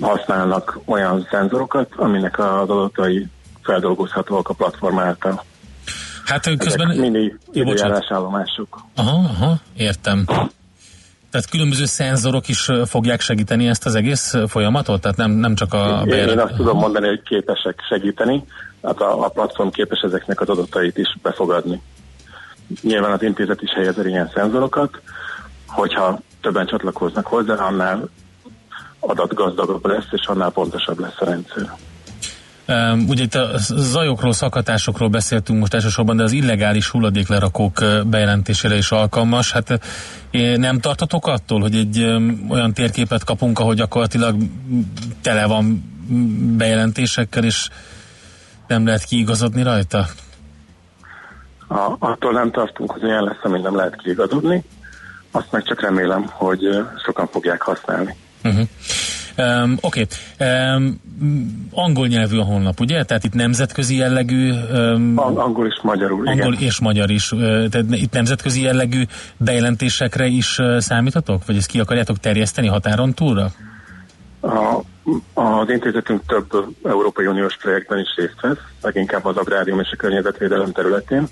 használnak 0.01 0.79
olyan 0.85 1.27
szenzorokat, 1.31 1.93
aminek 1.97 2.39
az 2.39 2.69
adatai 2.69 3.27
feldolgozhatóak 3.62 4.49
a 4.49 4.55
platform 4.55 4.99
által. 4.99 5.45
Hát 6.25 6.57
közben... 6.59 6.91
Ezek 6.91 7.01
mini 7.01 7.35
időjárásállomások. 7.53 8.81
Aha, 8.97 9.17
aha, 9.17 9.57
értem. 9.77 10.25
Tehát 11.31 11.51
különböző 11.51 11.85
szenzorok 11.85 12.49
is 12.49 12.69
fogják 12.85 13.21
segíteni 13.21 13.69
ezt 13.69 13.87
az 13.87 13.95
egész 13.95 14.35
folyamatot? 14.47 15.01
Tehát 15.01 15.17
nem, 15.17 15.31
nem 15.31 15.55
csak 15.55 15.75
a... 15.75 16.03
Én, 16.07 16.29
én 16.29 16.39
azt 16.39 16.55
tudom 16.55 16.79
mondani, 16.79 17.07
hogy 17.07 17.23
képesek 17.23 17.81
segíteni, 17.89 18.45
hát 18.83 19.01
a, 19.01 19.25
a 19.25 19.29
platform 19.29 19.69
képes 19.69 20.01
ezeknek 20.01 20.41
az 20.41 20.49
adatait 20.49 20.99
is 20.99 21.17
befogadni. 21.23 21.83
Nyilván 22.83 23.12
az 23.12 23.23
intézet 23.23 23.62
is 23.62 23.73
helyez 23.75 23.97
ilyen 24.05 24.31
szenzorokat, 24.35 25.01
hogyha 25.67 26.21
többen 26.41 26.67
csatlakoznak 26.67 27.27
hozzá, 27.27 27.55
annál 27.55 28.09
adatgazdagabb 29.07 29.87
lesz, 29.87 30.07
és 30.11 30.27
annál 30.27 30.51
pontosabb 30.51 30.99
lesz 30.99 31.21
a 31.21 31.25
rendszer. 31.25 31.75
Um, 32.69 33.09
ugye 33.09 33.23
itt 33.23 33.35
a 33.35 33.49
zajokról, 33.69 34.33
szakatásokról 34.33 35.09
beszéltünk 35.09 35.59
most 35.59 35.75
elsősorban, 35.75 36.16
de 36.16 36.23
az 36.23 36.33
illegális 36.33 36.88
hulladéklerakók 36.88 37.85
bejelentésére 38.07 38.77
is 38.77 38.90
alkalmas. 38.90 39.53
Hát 39.53 39.81
nem 40.57 40.81
tartatok 40.81 41.27
attól, 41.27 41.61
hogy 41.61 41.75
egy 41.75 42.03
um, 42.03 42.47
olyan 42.51 42.73
térképet 42.73 43.25
kapunk, 43.25 43.59
ahogy 43.59 43.77
gyakorlatilag 43.77 44.37
tele 45.23 45.47
van 45.47 45.95
bejelentésekkel, 46.57 47.45
és 47.45 47.69
nem 48.66 48.87
lehet 48.87 49.05
kiigazodni 49.05 49.62
rajta? 49.62 50.07
A, 51.69 51.97
attól 51.99 52.33
nem 52.33 52.51
tartunk, 52.51 52.90
hogy 52.90 53.05
olyan 53.05 53.25
lesz, 53.25 53.42
amit 53.42 53.62
nem 53.62 53.77
lehet 53.77 53.97
kiigazodni. 53.97 54.64
Azt 55.31 55.51
meg 55.53 55.62
csak 55.62 55.81
remélem, 55.81 56.27
hogy 56.29 56.61
sokan 57.05 57.27
fogják 57.27 57.62
használni. 57.62 58.16
Uh-huh. 58.47 58.69
Um, 59.39 59.79
Oké, 59.81 60.07
okay. 60.39 60.75
um, 60.77 61.01
angol 61.73 62.07
nyelvű 62.07 62.39
a 62.39 62.45
honlap, 62.45 62.81
ugye? 62.81 63.05
Tehát 63.05 63.25
itt 63.25 63.35
nemzetközi 63.35 63.97
jellegű... 63.97 64.53
Um, 64.73 65.19
angol 65.19 65.67
és 65.67 65.81
magyarul, 65.83 66.27
Angol 66.29 66.53
igen. 66.53 66.67
és 66.67 66.81
magyar 66.81 67.11
is. 67.11 67.33
Uh, 67.33 67.41
tehát 67.69 67.87
itt 67.91 68.13
nemzetközi 68.13 68.63
jellegű 68.63 69.03
bejelentésekre 69.37 70.27
is 70.27 70.59
uh, 70.59 70.79
számítatok? 70.79 71.47
Vagy 71.47 71.57
ezt 71.57 71.67
ki 71.67 71.81
akarjátok 71.81 72.19
terjeszteni 72.19 72.67
határon 72.67 73.15
túlra? 73.15 73.51
A, 74.41 74.81
az 75.35 75.71
intézetünk 75.71 76.23
több 76.27 76.75
Európai 76.85 77.27
Uniós 77.27 77.57
projektben 77.57 77.99
is 77.99 78.15
részt 78.17 78.41
vesz, 78.41 78.59
leginkább 78.83 79.25
az 79.25 79.37
agrárium 79.37 79.81
és 79.81 79.89
a 79.93 79.97
környezetvédelem 79.97 80.73
területén. 80.73 81.29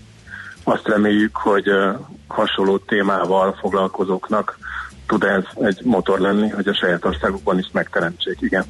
Azt 0.65 0.89
reméljük, 0.89 1.37
hogy 1.37 1.69
uh, 1.69 1.99
hasonló 2.27 2.79
témával 2.79 3.57
foglalkozóknak 3.61 4.59
tud 5.07 5.23
ez 5.23 5.65
egy 5.65 5.81
motor 5.85 6.19
lenni, 6.19 6.49
hogy 6.49 6.69
a 6.69 6.75
saját 6.75 7.05
országukban 7.05 7.59
is 7.59 7.67
megteremtsék, 7.73 8.37
igen. 8.41 8.65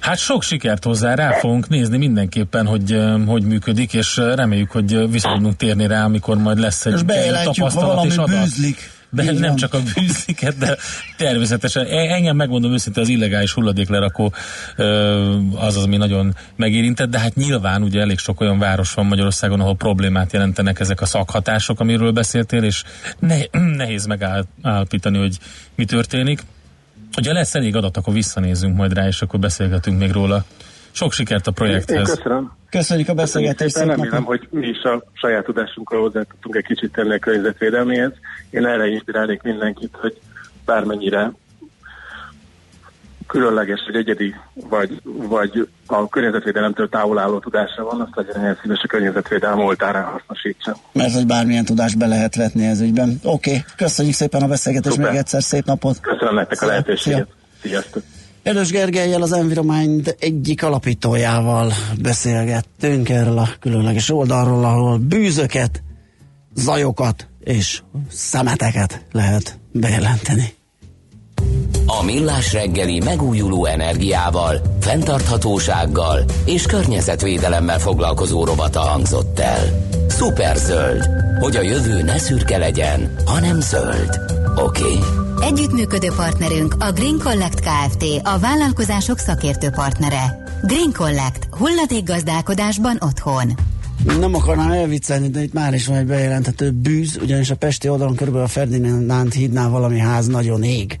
Hát 0.00 0.18
sok 0.18 0.42
sikert 0.42 0.84
hozzá, 0.84 1.14
rá 1.14 1.32
fogunk 1.32 1.68
nézni 1.68 1.96
mindenképpen, 1.96 2.66
hogy 2.66 2.98
hogy 3.26 3.42
működik, 3.42 3.94
és 3.94 4.16
reméljük, 4.16 4.70
hogy 4.70 5.10
vissza 5.10 5.32
tudunk 5.32 5.56
térni 5.56 5.86
rá, 5.86 6.04
amikor 6.04 6.36
majd 6.36 6.58
lesz 6.58 6.86
egy 6.86 7.04
tapasztalat 7.44 8.04
és 8.04 8.16
adat. 8.16 8.40
Bűzlik. 8.40 8.90
De 9.10 9.22
Így 9.22 9.38
nem 9.38 9.48
van. 9.48 9.56
csak 9.56 9.74
a 9.74 9.78
bűzliket, 9.94 10.58
de 10.58 10.76
természetesen. 11.16 11.86
E, 11.86 12.14
engem 12.14 12.36
megmondom 12.36 12.72
őszintén 12.72 13.02
az 13.02 13.08
illegális 13.08 13.52
hulladéklerakó 13.52 14.32
az 15.54 15.76
az, 15.76 15.84
ami 15.84 15.96
nagyon 15.96 16.34
megérintett, 16.56 17.10
de 17.10 17.18
hát 17.18 17.34
nyilván 17.34 17.82
ugye 17.82 18.00
elég 18.00 18.18
sok 18.18 18.40
olyan 18.40 18.58
város 18.58 18.94
van 18.94 19.06
Magyarországon, 19.06 19.60
ahol 19.60 19.76
problémát 19.76 20.32
jelentenek 20.32 20.80
ezek 20.80 21.00
a 21.00 21.06
szakhatások, 21.06 21.80
amiről 21.80 22.12
beszéltél, 22.12 22.62
és 22.62 22.82
ne, 23.18 23.36
nehéz 23.76 24.06
megállapítani, 24.06 25.18
hogy 25.18 25.38
mi 25.74 25.84
történik. 25.84 26.40
Hogyha 27.12 27.32
lesz 27.32 27.54
elég 27.54 27.76
adat, 27.76 27.96
akkor 27.96 28.14
visszanézünk 28.14 28.76
majd 28.76 28.92
rá, 28.92 29.06
és 29.06 29.22
akkor 29.22 29.40
beszélgetünk 29.40 29.98
még 29.98 30.10
róla. 30.10 30.44
Sok 30.90 31.12
sikert 31.12 31.46
a 31.46 31.50
projekthez. 31.50 32.08
Én 32.08 32.14
köszönöm. 32.14 32.52
Köszönjük 32.70 33.08
a 33.08 33.14
beszélgetést. 33.14 33.74
Szépen 33.74 33.96
remélem, 33.96 34.24
hogy 34.24 34.48
mi 34.50 34.66
is 34.66 34.82
a 34.82 35.04
saját 35.12 35.44
tudásunkkal 35.44 36.00
hozzá 36.00 36.22
tudtunk 36.22 36.56
egy 36.56 36.64
kicsit 36.64 36.92
tenni 36.92 37.14
a 37.14 37.18
környezetvédelméhez. 37.18 38.12
Én 38.50 38.66
erre 38.66 38.86
inspirálnék 38.86 39.42
mindenkit, 39.42 39.96
hogy 40.00 40.20
bármennyire 40.64 41.32
különleges, 43.28 43.80
vagy 43.86 43.96
egyedi, 43.96 44.34
vagy, 44.68 45.00
vagy 45.04 45.68
a 45.86 46.08
környezetvédelemtől 46.08 46.88
távol 46.88 47.18
álló 47.18 47.38
tudásra 47.38 47.84
van, 47.84 48.00
azt 48.00 48.16
legyen 48.16 48.40
ilyen 48.40 48.58
szíves 48.62 48.80
a 48.82 48.86
környezetvédelem 48.86 49.58
oltárán 49.58 50.04
hasznosítsa. 50.04 50.76
Mert 50.92 51.14
hogy 51.14 51.26
bármilyen 51.26 51.64
tudást 51.64 51.98
be 51.98 52.06
lehet 52.06 52.34
vetni 52.34 52.66
ez 52.66 52.80
ügyben. 52.80 53.20
Oké, 53.22 53.50
okay. 53.50 53.64
köszönjük 53.76 54.14
szépen 54.14 54.42
a 54.42 54.46
beszélgetést, 54.46 54.96
még 54.96 55.14
egyszer 55.14 55.42
szép 55.42 55.64
napot. 55.64 56.00
Köszönöm 56.00 56.34
nektek 56.34 56.62
a 56.62 56.66
lehetőséget. 56.66 57.28
Sziasztok. 57.62 58.02
Erős 58.42 58.70
Gergelyel, 58.70 59.22
az 59.22 59.32
Enviromind 59.32 60.16
egyik 60.18 60.62
alapítójával 60.62 61.72
beszélgettünk 62.02 63.08
erről 63.08 63.38
a 63.38 63.48
különleges 63.60 64.10
oldalról, 64.10 64.64
ahol 64.64 64.98
bűzöket, 64.98 65.82
zajokat 66.54 67.28
és 67.48 67.82
szemeteket 68.10 69.04
lehet 69.12 69.58
bejelenteni. 69.72 70.54
A 71.86 72.02
Millás 72.04 72.52
reggeli 72.52 73.00
megújuló 73.00 73.64
energiával, 73.64 74.76
fenntarthatósággal 74.80 76.24
és 76.44 76.66
környezetvédelemmel 76.66 77.78
foglalkozó 77.78 78.44
robata 78.44 78.80
hangzott 78.80 79.38
el. 79.38 79.88
Superzöld, 80.08 81.08
hogy 81.40 81.56
a 81.56 81.62
jövő 81.62 82.02
ne 82.02 82.18
szürke 82.18 82.56
legyen, 82.58 83.14
hanem 83.24 83.60
zöld. 83.60 84.20
Oké? 84.56 84.82
Okay? 84.82 84.98
Együttműködő 85.40 86.08
partnerünk 86.16 86.74
a 86.78 86.92
Green 86.92 87.18
Collect 87.18 87.60
Kft. 87.60 88.04
A 88.22 88.38
vállalkozások 88.38 89.18
szakértő 89.18 89.70
partnere. 89.70 90.44
Green 90.62 90.92
Collect. 90.92 91.48
Hulladék 91.50 92.04
gazdálkodásban 92.04 92.96
otthon. 93.00 93.52
Nem 94.16 94.34
akarnám 94.34 94.70
elviccelni, 94.70 95.28
de 95.28 95.42
itt 95.42 95.52
már 95.52 95.74
is 95.74 95.86
van 95.86 95.96
egy 95.96 96.06
bejelentető 96.06 96.70
bűz, 96.70 97.18
ugyanis 97.22 97.50
a 97.50 97.56
Pesti 97.56 97.88
oldalon 97.88 98.14
körülbelül 98.14 98.46
a 98.46 98.50
Ferdinánd 98.50 99.32
hídnál 99.32 99.68
valami 99.68 99.98
ház 99.98 100.26
nagyon 100.26 100.62
ég. 100.62 100.98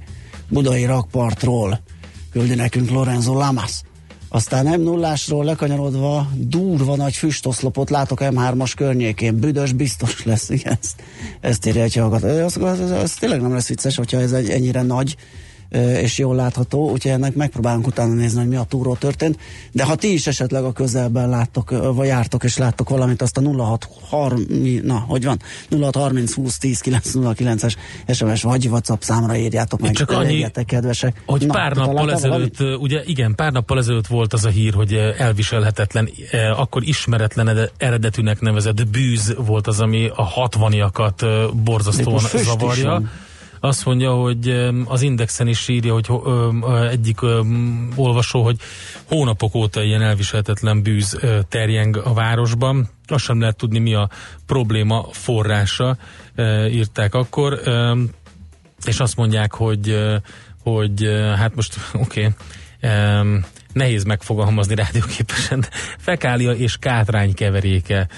Budai 0.48 0.84
rakpartról 0.84 1.80
küldi 2.30 2.54
nekünk 2.54 2.90
Lorenzo 2.90 3.34
Lamas. 3.34 3.82
Aztán 4.28 4.80
m 4.80 4.82
0 4.82 5.16
lekanyarodva 5.28 6.30
durva 6.34 6.96
nagy 6.96 7.14
füstoszlopot 7.14 7.90
látok 7.90 8.18
M3-as 8.22 8.72
környékén. 8.76 9.38
Büdös 9.38 9.72
biztos 9.72 10.24
lesz, 10.24 10.48
igen. 10.48 10.78
Ezt, 10.80 11.02
ezt 11.40 11.66
írja 11.66 11.82
egy 11.82 11.94
hallgató. 11.94 12.26
Ez, 12.26 12.56
ez, 12.56 12.80
ez, 12.80 12.90
ez, 12.90 13.14
tényleg 13.14 13.40
nem 13.40 13.52
lesz 13.52 13.68
vicces, 13.68 13.96
hogyha 13.96 14.20
ez 14.20 14.32
egy 14.32 14.48
ennyire 14.48 14.82
nagy 14.82 15.16
és 16.02 16.18
jól 16.18 16.34
látható, 16.34 16.90
úgyhogy 16.90 17.10
ennek 17.10 17.34
megpróbálunk 17.34 17.86
utána 17.86 18.14
nézni, 18.14 18.38
hogy 18.38 18.48
mi 18.48 18.56
a 18.56 18.62
túró 18.62 18.94
történt. 18.94 19.38
De 19.72 19.84
ha 19.84 19.94
ti 19.94 20.12
is 20.12 20.26
esetleg 20.26 20.64
a 20.64 20.72
közelben 20.72 21.28
láttok, 21.28 21.94
vagy 21.94 22.06
jártok 22.06 22.44
és 22.44 22.56
láttok 22.56 22.88
valamit, 22.88 23.22
azt 23.22 23.36
a 23.36 23.40
0630, 23.40 24.84
na, 24.84 24.98
hogy 24.98 25.24
van? 25.24 25.40
0630 25.70 26.34
20 26.34 26.58
10 26.58 26.80
909-es 26.84 27.74
SMS 28.12 28.42
vagy 28.42 28.66
WhatsApp 28.66 29.00
számra 29.00 29.36
írjátok 29.36 29.80
meg. 29.80 29.92
Csak 29.92 30.10
annyi, 30.10 30.46
kedvesek. 30.66 31.22
hogy 31.26 31.46
na, 31.46 31.52
pár 31.52 31.76
nappal 31.76 32.12
ezelőtt, 32.12 32.56
valamit? 32.56 32.82
ugye 32.82 33.02
igen, 33.04 33.34
pár 33.34 33.52
nappal 33.52 33.78
ezelőtt 33.78 34.06
volt 34.06 34.32
az 34.32 34.44
a 34.44 34.48
hír, 34.48 34.74
hogy 34.74 34.92
elviselhetetlen, 35.18 36.10
akkor 36.56 36.82
ismeretlen 36.82 37.70
eredetűnek 37.76 38.40
nevezett 38.40 38.88
bűz 38.88 39.34
volt 39.46 39.66
az, 39.66 39.80
ami 39.80 40.10
a 40.14 40.48
60-jakat 40.48 41.50
borzasztóan 41.64 42.22
zavarja. 42.34 43.02
Azt 43.60 43.84
mondja, 43.84 44.12
hogy 44.12 44.70
az 44.84 45.02
Indexen 45.02 45.48
is 45.48 45.68
írja, 45.68 45.92
hogy 45.92 46.10
egyik 46.90 47.18
olvasó, 47.94 48.42
hogy 48.42 48.56
hónapok 49.04 49.54
óta 49.54 49.82
ilyen 49.82 50.02
elviselhetetlen 50.02 50.82
bűz 50.82 51.18
terjeng 51.48 51.96
a 51.96 52.12
városban. 52.12 52.88
Azt 53.06 53.24
sem 53.24 53.40
lehet 53.40 53.56
tudni, 53.56 53.78
mi 53.78 53.94
a 53.94 54.08
probléma 54.46 55.06
forrása, 55.10 55.96
írták 56.70 57.14
akkor. 57.14 57.60
És 58.84 59.00
azt 59.00 59.16
mondják, 59.16 59.54
hogy, 59.54 59.98
hogy 60.62 61.08
hát 61.36 61.54
most 61.54 61.76
oké, 61.92 62.34
okay, 62.80 63.40
nehéz 63.72 64.04
megfogalmazni 64.04 64.74
rádióképesen, 64.74 65.64
fekália 65.98 66.52
és 66.52 66.76
kátrány 66.76 67.34
keveréke, 67.34 68.08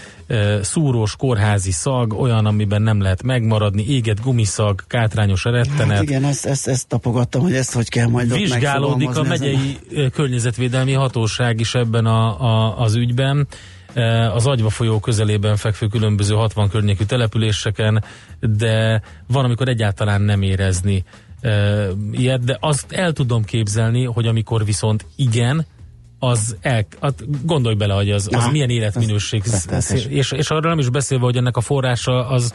szúrós 0.62 1.16
kórházi 1.16 1.70
szag, 1.70 2.12
olyan, 2.12 2.46
amiben 2.46 2.82
nem 2.82 3.00
lehet 3.00 3.22
megmaradni, 3.22 3.86
éget 3.88 4.22
gumiszag, 4.22 4.84
kátrányos 4.86 5.44
rettenet. 5.44 5.96
Hát 5.96 6.02
igen, 6.02 6.24
ezt, 6.24 6.46
ezt, 6.46 6.68
ezt 6.68 6.88
tapogattam, 6.88 7.42
hogy 7.42 7.54
ezt 7.54 7.72
hogy 7.72 7.88
kell 7.88 8.06
majd 8.06 8.32
Vizsgálódik 8.32 9.16
a 9.16 9.22
megyei 9.22 9.78
ezen. 9.90 10.10
környezetvédelmi 10.10 10.92
hatóság 10.92 11.60
is 11.60 11.74
ebben 11.74 12.06
a, 12.06 12.40
a, 12.40 12.78
az 12.78 12.94
ügyben 12.94 13.46
az 14.34 14.46
Agyva 14.46 14.70
folyó 14.70 15.00
közelében 15.00 15.56
fekvő 15.56 15.86
különböző 15.86 16.34
60 16.34 16.68
környékű 16.68 17.04
településeken, 17.04 18.04
de 18.40 19.02
van, 19.26 19.44
amikor 19.44 19.68
egyáltalán 19.68 20.22
nem 20.22 20.42
érezni 20.42 21.04
ilyet, 22.12 22.44
de 22.44 22.56
azt 22.60 22.92
el 22.92 23.12
tudom 23.12 23.44
képzelni, 23.44 24.04
hogy 24.04 24.26
amikor 24.26 24.64
viszont 24.64 25.06
igen, 25.16 25.66
az 26.18 26.56
el, 26.60 26.86
az, 26.98 27.14
gondolj 27.44 27.74
bele, 27.74 27.94
hogy 27.94 28.10
az, 28.10 28.28
az 28.32 28.46
milyen 28.46 28.70
életminőség, 28.70 29.42
és, 30.08 30.32
és 30.32 30.50
arra 30.50 30.68
nem 30.68 30.78
is 30.78 30.88
beszélve, 30.88 31.24
hogy 31.24 31.36
ennek 31.36 31.56
a 31.56 31.60
forrása 31.60 32.28
az, 32.28 32.54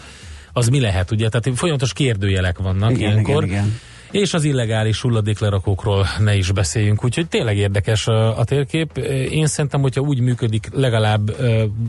az 0.54 0.68
mi 0.68 0.80
lehet, 0.80 1.12
ugye? 1.12 1.30
Tehát 1.30 1.58
folyamatos 1.58 1.94
kérdőjelek 1.94 2.58
vannak 2.58 2.92
igen, 2.92 3.12
ilyenkor. 3.12 3.44
Igen, 3.44 3.56
igen. 3.56 3.80
És 4.12 4.34
az 4.34 4.44
illegális 4.44 5.02
hulladéklerakókról 5.02 6.08
ne 6.20 6.36
is 6.36 6.52
beszéljünk, 6.52 7.04
úgyhogy 7.04 7.28
tényleg 7.28 7.58
érdekes 7.58 8.08
a, 8.08 8.40
a 8.40 8.44
térkép. 8.44 8.98
Én 9.30 9.48
szerintem, 9.48 9.82
hogyha 9.82 10.02
úgy 10.02 10.20
működik, 10.20 10.70
legalább 10.74 11.36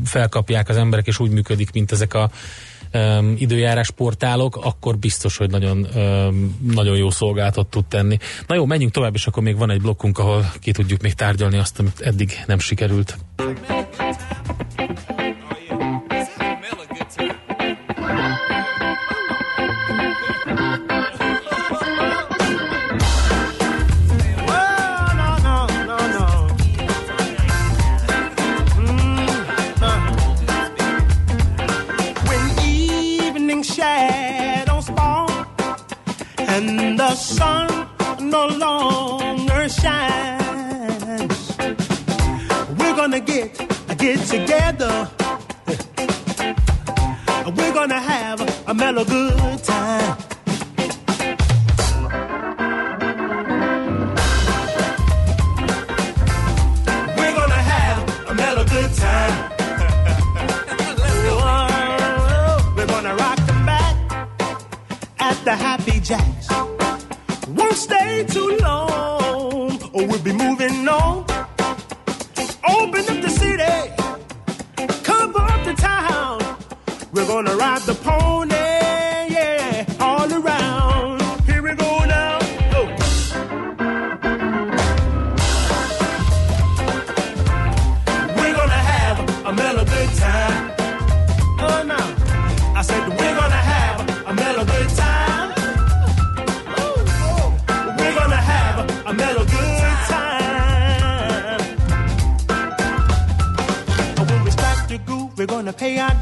felkapják 0.05 0.68
az 0.68 0.76
emberek, 0.76 1.07
és 1.07 1.18
úgy 1.18 1.30
működik, 1.30 1.72
mint 1.72 1.92
ezek 1.92 2.14
a 2.14 2.30
um, 2.95 3.34
időjárás 3.39 3.91
portálok, 3.91 4.57
akkor 4.57 4.99
biztos, 4.99 5.37
hogy 5.37 5.51
nagyon, 5.51 5.87
um, 5.95 6.59
nagyon 6.72 6.97
jó 6.97 7.11
szolgáltat 7.11 7.66
tud 7.66 7.84
tenni. 7.84 8.18
Na 8.47 8.55
jó, 8.55 8.66
menjünk 8.66 8.93
tovább, 8.93 9.14
és 9.14 9.26
akkor 9.26 9.43
még 9.43 9.57
van 9.57 9.70
egy 9.70 9.80
blokkunk, 9.80 10.18
ahol 10.18 10.53
ki 10.61 10.72
tudjuk 10.72 11.03
még 11.03 11.12
tárgyalni 11.12 11.57
azt, 11.57 11.78
amit 11.78 12.01
eddig 12.01 12.32
nem 12.47 12.59
sikerült. 12.59 13.18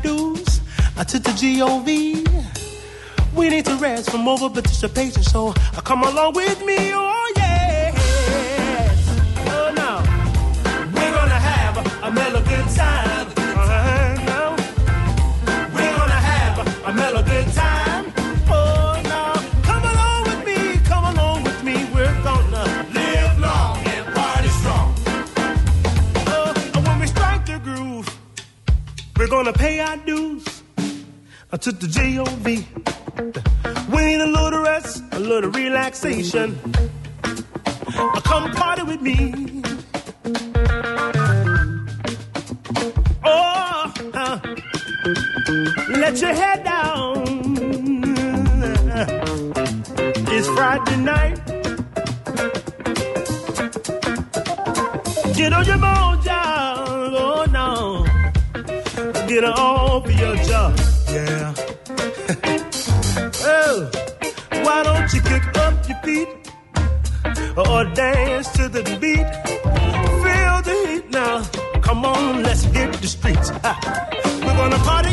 dues 0.02 0.60
to 1.08 1.18
the 1.18 1.30
GOV. 1.30 1.86
We 3.34 3.48
need 3.48 3.64
to 3.66 3.74
rest 3.76 4.10
from 4.10 4.28
over 4.28 4.48
participation, 4.48 5.22
so 5.22 5.48
uh, 5.48 5.80
come 5.82 6.04
along 6.04 6.34
with 6.34 6.64
me, 6.64 6.92
oh 6.94 7.32
yes. 7.36 8.04
Oh 9.48 9.72
no, 9.74 10.02
we're 10.94 11.14
gonna 11.14 11.40
have 11.40 12.04
a 12.04 12.10
mellow 12.12 12.42
good 12.42 12.68
time. 12.76 13.23
Gonna 29.44 29.58
pay 29.58 29.78
our 29.78 29.98
dues 29.98 30.62
to 31.60 31.70
the 31.70 31.86
G-O-V. 31.86 32.66
We 33.94 34.04
need 34.06 34.20
a 34.20 34.26
little 34.26 34.62
rest, 34.62 35.04
a 35.12 35.20
little 35.20 35.50
relaxation. 35.50 36.58
Come 38.24 38.52
party 38.52 38.84
with 38.84 39.02
me. 39.02 39.62
Oh, 43.22 43.92
uh, 44.14 44.40
let 45.90 46.18
your 46.22 46.32
head 46.32 46.64
down. 46.64 47.24
It's 50.32 50.48
Friday 50.56 50.96
night. 50.96 51.36
Get 55.36 55.52
on 55.52 55.66
your 55.66 55.76
mojo. 55.76 56.63
Get 59.34 59.42
off 59.46 60.06
your 60.06 60.36
job, 60.46 60.78
yeah. 61.10 61.54
Oh, 63.46 63.90
why 64.62 64.82
don't 64.84 65.12
you 65.12 65.20
kick 65.22 65.44
up 65.58 65.88
your 65.88 65.98
feet 66.04 66.28
or 67.56 67.84
dance 67.96 68.48
to 68.52 68.68
the 68.68 68.84
beat? 69.00 69.26
Feel 70.22 70.56
the 70.62 70.76
heat 70.86 71.10
now. 71.10 71.42
Come 71.80 72.04
on, 72.04 72.44
let's 72.44 72.62
hit 72.62 72.92
the 72.92 73.08
streets. 73.08 73.50
We're 73.50 74.56
gonna 74.56 74.78
party 74.78 75.03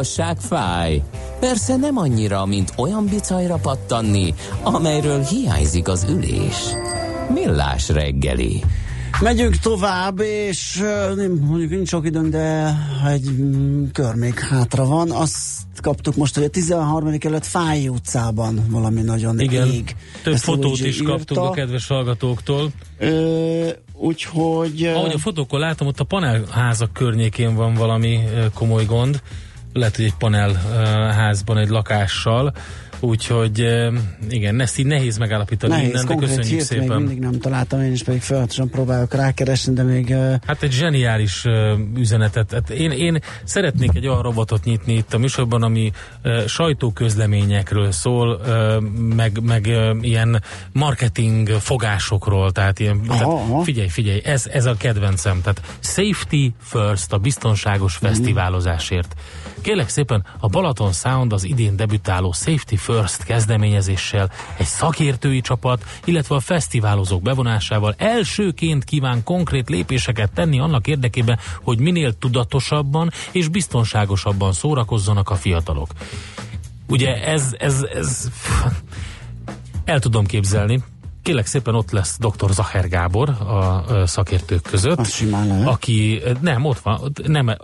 igazság 0.00 0.40
fáj. 0.40 1.02
Persze 1.40 1.76
nem 1.76 1.96
annyira, 1.96 2.46
mint 2.46 2.72
olyan 2.76 3.06
bicajra 3.06 3.56
pattanni, 3.56 4.34
amelyről 4.62 5.22
hiányzik 5.22 5.88
az 5.88 6.06
ülés. 6.08 6.56
Millás 7.34 7.88
reggeli. 7.88 8.62
Megyünk 9.20 9.56
tovább, 9.56 10.20
és 10.20 10.82
mondjuk 11.40 11.70
nincs 11.70 11.88
sok 11.88 12.06
időnk, 12.06 12.28
de 12.28 12.76
egy 13.08 13.30
mm, 13.30 13.84
kör 13.92 14.14
még 14.14 14.38
hátra 14.38 14.84
van. 14.84 15.10
Azt 15.10 15.38
kaptuk 15.82 16.16
most, 16.16 16.34
hogy 16.34 16.44
a 16.44 16.48
13. 16.48 17.14
előtt 17.20 17.46
Fáj 17.46 17.88
utcában 17.88 18.66
valami 18.70 19.00
nagyon 19.00 19.40
Igen, 19.40 19.66
ég. 19.66 19.96
több 20.22 20.34
Ezt 20.34 20.44
fotót 20.44 20.78
is 20.80 21.00
írta. 21.00 21.10
kaptunk 21.10 21.46
a 21.46 21.50
kedves 21.50 21.86
hallgatóktól. 21.86 22.70
Ö, 22.98 23.68
úgyhogy... 23.94 24.84
Ahogy 24.84 25.12
a 25.12 25.18
fotókon 25.18 25.60
látom, 25.60 25.86
ott 25.86 26.00
a 26.00 26.04
panelházak 26.04 26.92
környékén 26.92 27.54
van 27.54 27.74
valami 27.74 28.18
komoly 28.54 28.84
gond. 28.84 29.22
Lehet, 29.72 29.96
hogy 29.96 30.04
egy 30.04 30.16
panelházban, 30.18 31.58
egy 31.58 31.68
lakással 31.68 32.52
Úgyhogy 33.00 33.58
igen, 34.28 34.60
ezt 34.60 34.78
így 34.78 34.86
nehéz 34.86 35.16
megállapítani 35.18 35.72
nehéz, 35.72 35.88
innen, 35.88 36.06
de 36.06 36.14
köszönjük 36.14 36.60
szépen. 36.60 36.86
még 36.86 36.96
mindig 36.96 37.18
nem 37.18 37.40
találtam, 37.40 37.82
én 37.82 37.92
is 37.92 38.02
pedig 38.02 38.20
folyamatosan 38.20 38.68
próbálok 38.68 39.14
rákeresni, 39.14 39.72
de 39.72 39.82
még... 39.82 40.14
Hát 40.46 40.62
egy 40.62 40.72
zseniális 40.72 41.44
üzenetet. 41.96 42.52
Hát 42.52 42.70
én, 42.70 42.90
én 42.90 43.18
szeretnék 43.44 43.90
egy 43.94 44.06
olyan 44.06 44.22
robotot 44.22 44.64
nyitni 44.64 44.94
itt 44.94 45.14
a 45.14 45.18
műsorban, 45.18 45.62
ami 45.62 45.92
sajtóközleményekről 46.46 47.92
szól, 47.92 48.40
meg, 49.16 49.42
meg 49.42 49.66
ilyen 50.00 50.42
marketing 50.72 51.48
fogásokról, 51.48 52.52
tehát 52.52 52.78
ilyen, 52.78 53.00
aha, 53.08 53.18
tehát 53.18 53.24
aha. 53.24 53.62
figyelj, 53.62 53.88
figyelj, 53.88 54.20
ez, 54.24 54.46
ez 54.46 54.66
a 54.66 54.74
kedvencem, 54.74 55.40
tehát 55.42 55.62
safety 55.80 56.46
first, 56.58 57.12
a 57.12 57.18
biztonságos 57.18 57.98
mm. 57.98 58.06
fesztiválozásért. 58.08 59.14
Kérlek 59.62 59.88
szépen, 59.88 60.24
a 60.40 60.48
Balaton 60.48 60.92
Sound 60.92 61.32
az 61.32 61.44
idén 61.44 61.76
debütáló 61.76 62.32
Safety 62.32 62.76
First 62.76 63.22
kezdeményezéssel 63.22 64.30
egy 64.56 64.66
szakértői 64.66 65.40
csapat, 65.40 65.84
illetve 66.04 66.34
a 66.34 66.40
fesztiválozók 66.40 67.22
bevonásával 67.22 67.94
elsőként 67.98 68.84
kíván 68.84 69.24
konkrét 69.24 69.68
lépéseket 69.68 70.32
tenni 70.32 70.60
annak 70.60 70.86
érdekében, 70.86 71.38
hogy 71.62 71.78
minél 71.78 72.12
tudatosabban 72.12 73.10
és 73.32 73.48
biztonságosabban 73.48 74.52
szórakozzanak 74.52 75.30
a 75.30 75.34
fiatalok. 75.34 75.88
Ugye 76.88 77.24
ez, 77.24 77.54
ez, 77.58 77.82
ez 77.94 78.28
el 79.84 79.98
tudom 79.98 80.26
képzelni, 80.26 80.82
kérlek 81.22 81.46
szépen 81.46 81.74
ott 81.74 81.90
lesz 81.90 82.18
dr. 82.18 82.50
Zacher 82.50 82.88
Gábor 82.88 83.28
a 83.28 83.84
szakértők 84.06 84.62
között, 84.62 85.24
aki 85.64 86.22
nem, 86.40 86.64
ott 86.64 86.78
van, 86.78 87.12
nem, 87.26 87.56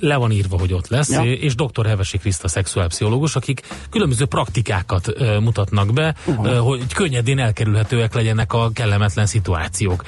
le 0.00 0.16
van 0.16 0.30
írva, 0.30 0.58
hogy 0.58 0.72
ott 0.72 0.88
lesz, 0.88 1.10
ja. 1.10 1.22
és 1.22 1.54
dr. 1.54 1.86
Hevesi 1.86 2.18
Kriszta 2.18 2.48
szexuálpszichológus, 2.48 3.36
akik 3.36 3.62
különböző 3.90 4.24
praktikákat 4.24 5.12
mutatnak 5.40 5.92
be, 5.92 6.14
uh-huh. 6.26 6.46
uh, 6.46 6.58
hogy 6.58 6.92
könnyedén 6.92 7.38
elkerülhetőek 7.38 8.14
legyenek 8.14 8.52
a 8.52 8.70
kellemetlen 8.72 9.26
szituációk. 9.26 10.04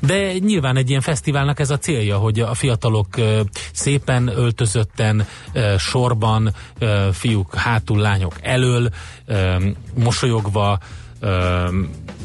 De 0.00 0.38
nyilván 0.38 0.76
egy 0.76 0.88
ilyen 0.88 1.00
fesztiválnak 1.00 1.60
ez 1.60 1.70
a 1.70 1.78
célja, 1.78 2.18
hogy 2.18 2.40
a 2.40 2.54
fiatalok 2.54 3.08
szépen 3.72 4.28
öltözötten, 4.28 5.26
sorban, 5.78 6.54
fiúk 7.12 7.54
hátul, 7.54 7.98
lányok 7.98 8.34
elől, 8.42 8.88
mosolyogva, 9.94 10.78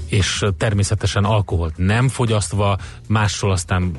és 0.09 0.43
természetesen 0.57 1.23
alkoholt 1.23 1.77
nem 1.77 2.07
fogyasztva, 2.07 2.77
másról 3.07 3.51
aztán 3.51 3.91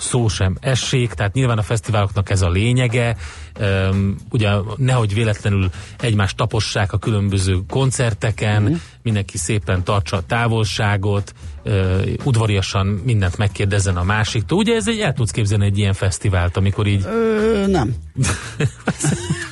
szó 0.00 0.28
sem 0.28 0.56
essék, 0.60 1.12
tehát 1.12 1.32
nyilván 1.32 1.58
a 1.58 1.62
fesztiváloknak 1.62 2.30
ez 2.30 2.42
a 2.42 2.48
lényege, 2.48 3.16
um, 3.60 4.16
ugye 4.30 4.50
nehogy 4.76 5.14
véletlenül 5.14 5.70
egymást 6.00 6.36
tapossák 6.36 6.92
a 6.92 6.98
különböző 6.98 7.58
koncerteken, 7.68 8.62
mm. 8.62 8.74
mindenki 9.02 9.38
szépen 9.38 9.84
tartsa 9.84 10.16
a 10.16 10.22
távolságot, 10.26 11.32
uh, 11.64 12.02
udvariasan 12.24 12.86
mindent 12.86 13.36
megkérdezzen 13.36 13.96
a 13.96 14.02
másiktól. 14.02 14.58
Ugye 14.58 14.74
ez 14.74 14.88
egy, 14.88 15.00
el 15.00 15.12
tudsz 15.12 15.30
képzelni 15.30 15.64
egy 15.64 15.78
ilyen 15.78 15.94
fesztivált, 15.94 16.56
amikor 16.56 16.86
így... 16.86 17.04
Ö, 17.04 17.66
nem. 17.66 17.94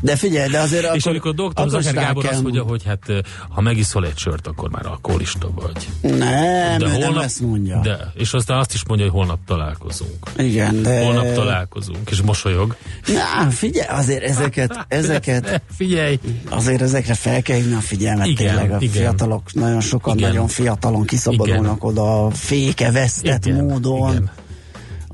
De 0.00 0.16
figyelj, 0.16 0.48
de 0.48 0.60
azért 0.60 0.84
akkor... 0.84 0.96
És 0.96 1.06
amikor 1.06 1.34
doktor 1.34 1.68
Zacher 1.68 1.94
Gábor 1.94 2.26
azt 2.26 2.42
mondja, 2.42 2.62
hogy 2.62 2.84
hát 2.84 3.24
ha 3.48 3.60
megiszol 3.60 4.06
egy 4.06 4.18
sört, 4.18 4.46
akkor 4.46 4.70
már 4.70 4.86
alkoholista 4.86 5.50
vagy. 5.54 5.88
Nem, 6.18 6.78
de 6.78 6.90
holnap, 6.90 7.14
nem 7.14 7.18
ezt 7.18 7.40
mondja. 7.40 7.80
De, 7.80 8.12
és 8.14 8.32
aztán 8.32 8.58
azt 8.58 8.74
is 8.74 8.84
mondja, 8.86 9.06
hogy 9.06 9.14
holnap 9.14 9.38
találkozunk. 9.46 10.30
Igen, 10.36 10.82
de... 10.82 11.04
Holnap 11.04 11.32
találkozunk, 11.32 12.10
és 12.10 12.22
mosolyog. 12.22 12.76
Na, 13.06 13.50
figyelj, 13.50 13.88
azért 13.88 14.22
ezeket, 14.22 14.84
ezeket... 14.88 15.62
figyelj! 15.76 16.18
Azért 16.48 16.82
ezekre 16.82 17.14
fel 17.14 17.42
kell 17.42 17.56
hívni 17.56 17.74
a 17.74 17.80
figyelmet 17.80 18.26
igen, 18.26 18.46
tényleg. 18.46 18.72
A 18.72 18.76
igen. 18.80 18.94
fiatalok, 18.94 19.52
nagyon 19.52 19.80
sokan 19.80 20.16
igen. 20.16 20.28
nagyon 20.28 20.48
fiatalon 20.48 21.04
kiszabadulnak 21.04 21.76
igen. 21.76 21.78
oda 21.78 22.30
féke 22.30 22.90
vesztett 22.90 23.46
igen, 23.46 23.64
módon. 23.64 24.10
Igen 24.10 24.30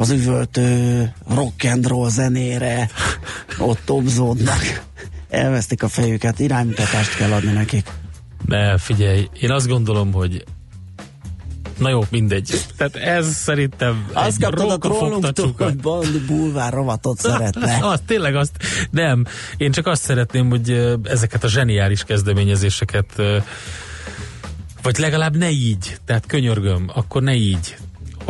az 0.00 0.10
üvöltő 0.10 1.12
rock 1.28 1.64
and 1.64 1.86
roll 1.86 2.08
zenére 2.08 2.90
ott 3.58 3.80
tobzódnak. 3.84 4.82
Elvesztik 5.28 5.82
a 5.82 5.88
fejüket, 5.88 6.38
iránymutatást 6.38 7.16
kell 7.16 7.32
adni 7.32 7.52
nekik. 7.52 7.88
Ne, 8.46 8.78
figyelj, 8.78 9.28
én 9.40 9.50
azt 9.50 9.68
gondolom, 9.68 10.12
hogy 10.12 10.44
Na 11.78 11.88
jó, 11.88 12.04
mindegy. 12.10 12.64
Tehát 12.76 12.96
ez 12.96 13.34
szerintem 13.34 14.06
Azt 14.12 14.40
kaptad 14.42 14.70
a 14.70 14.78
trollunktól, 14.78 15.54
hogy 15.58 15.76
Bandi 15.76 16.18
bulvár 16.18 16.72
rovatot 16.72 17.18
szeretne. 17.28 17.78
azt, 17.82 18.02
tényleg 18.02 18.36
azt, 18.36 18.52
nem. 18.90 19.24
Én 19.56 19.70
csak 19.70 19.86
azt 19.86 20.02
szeretném, 20.02 20.48
hogy 20.48 20.96
ezeket 21.04 21.44
a 21.44 21.48
zseniális 21.48 22.04
kezdeményezéseket 22.04 23.22
vagy 24.82 24.98
legalább 24.98 25.36
ne 25.36 25.50
így, 25.50 25.96
tehát 26.04 26.26
könyörgöm, 26.26 26.90
akkor 26.94 27.22
ne 27.22 27.34
így 27.34 27.76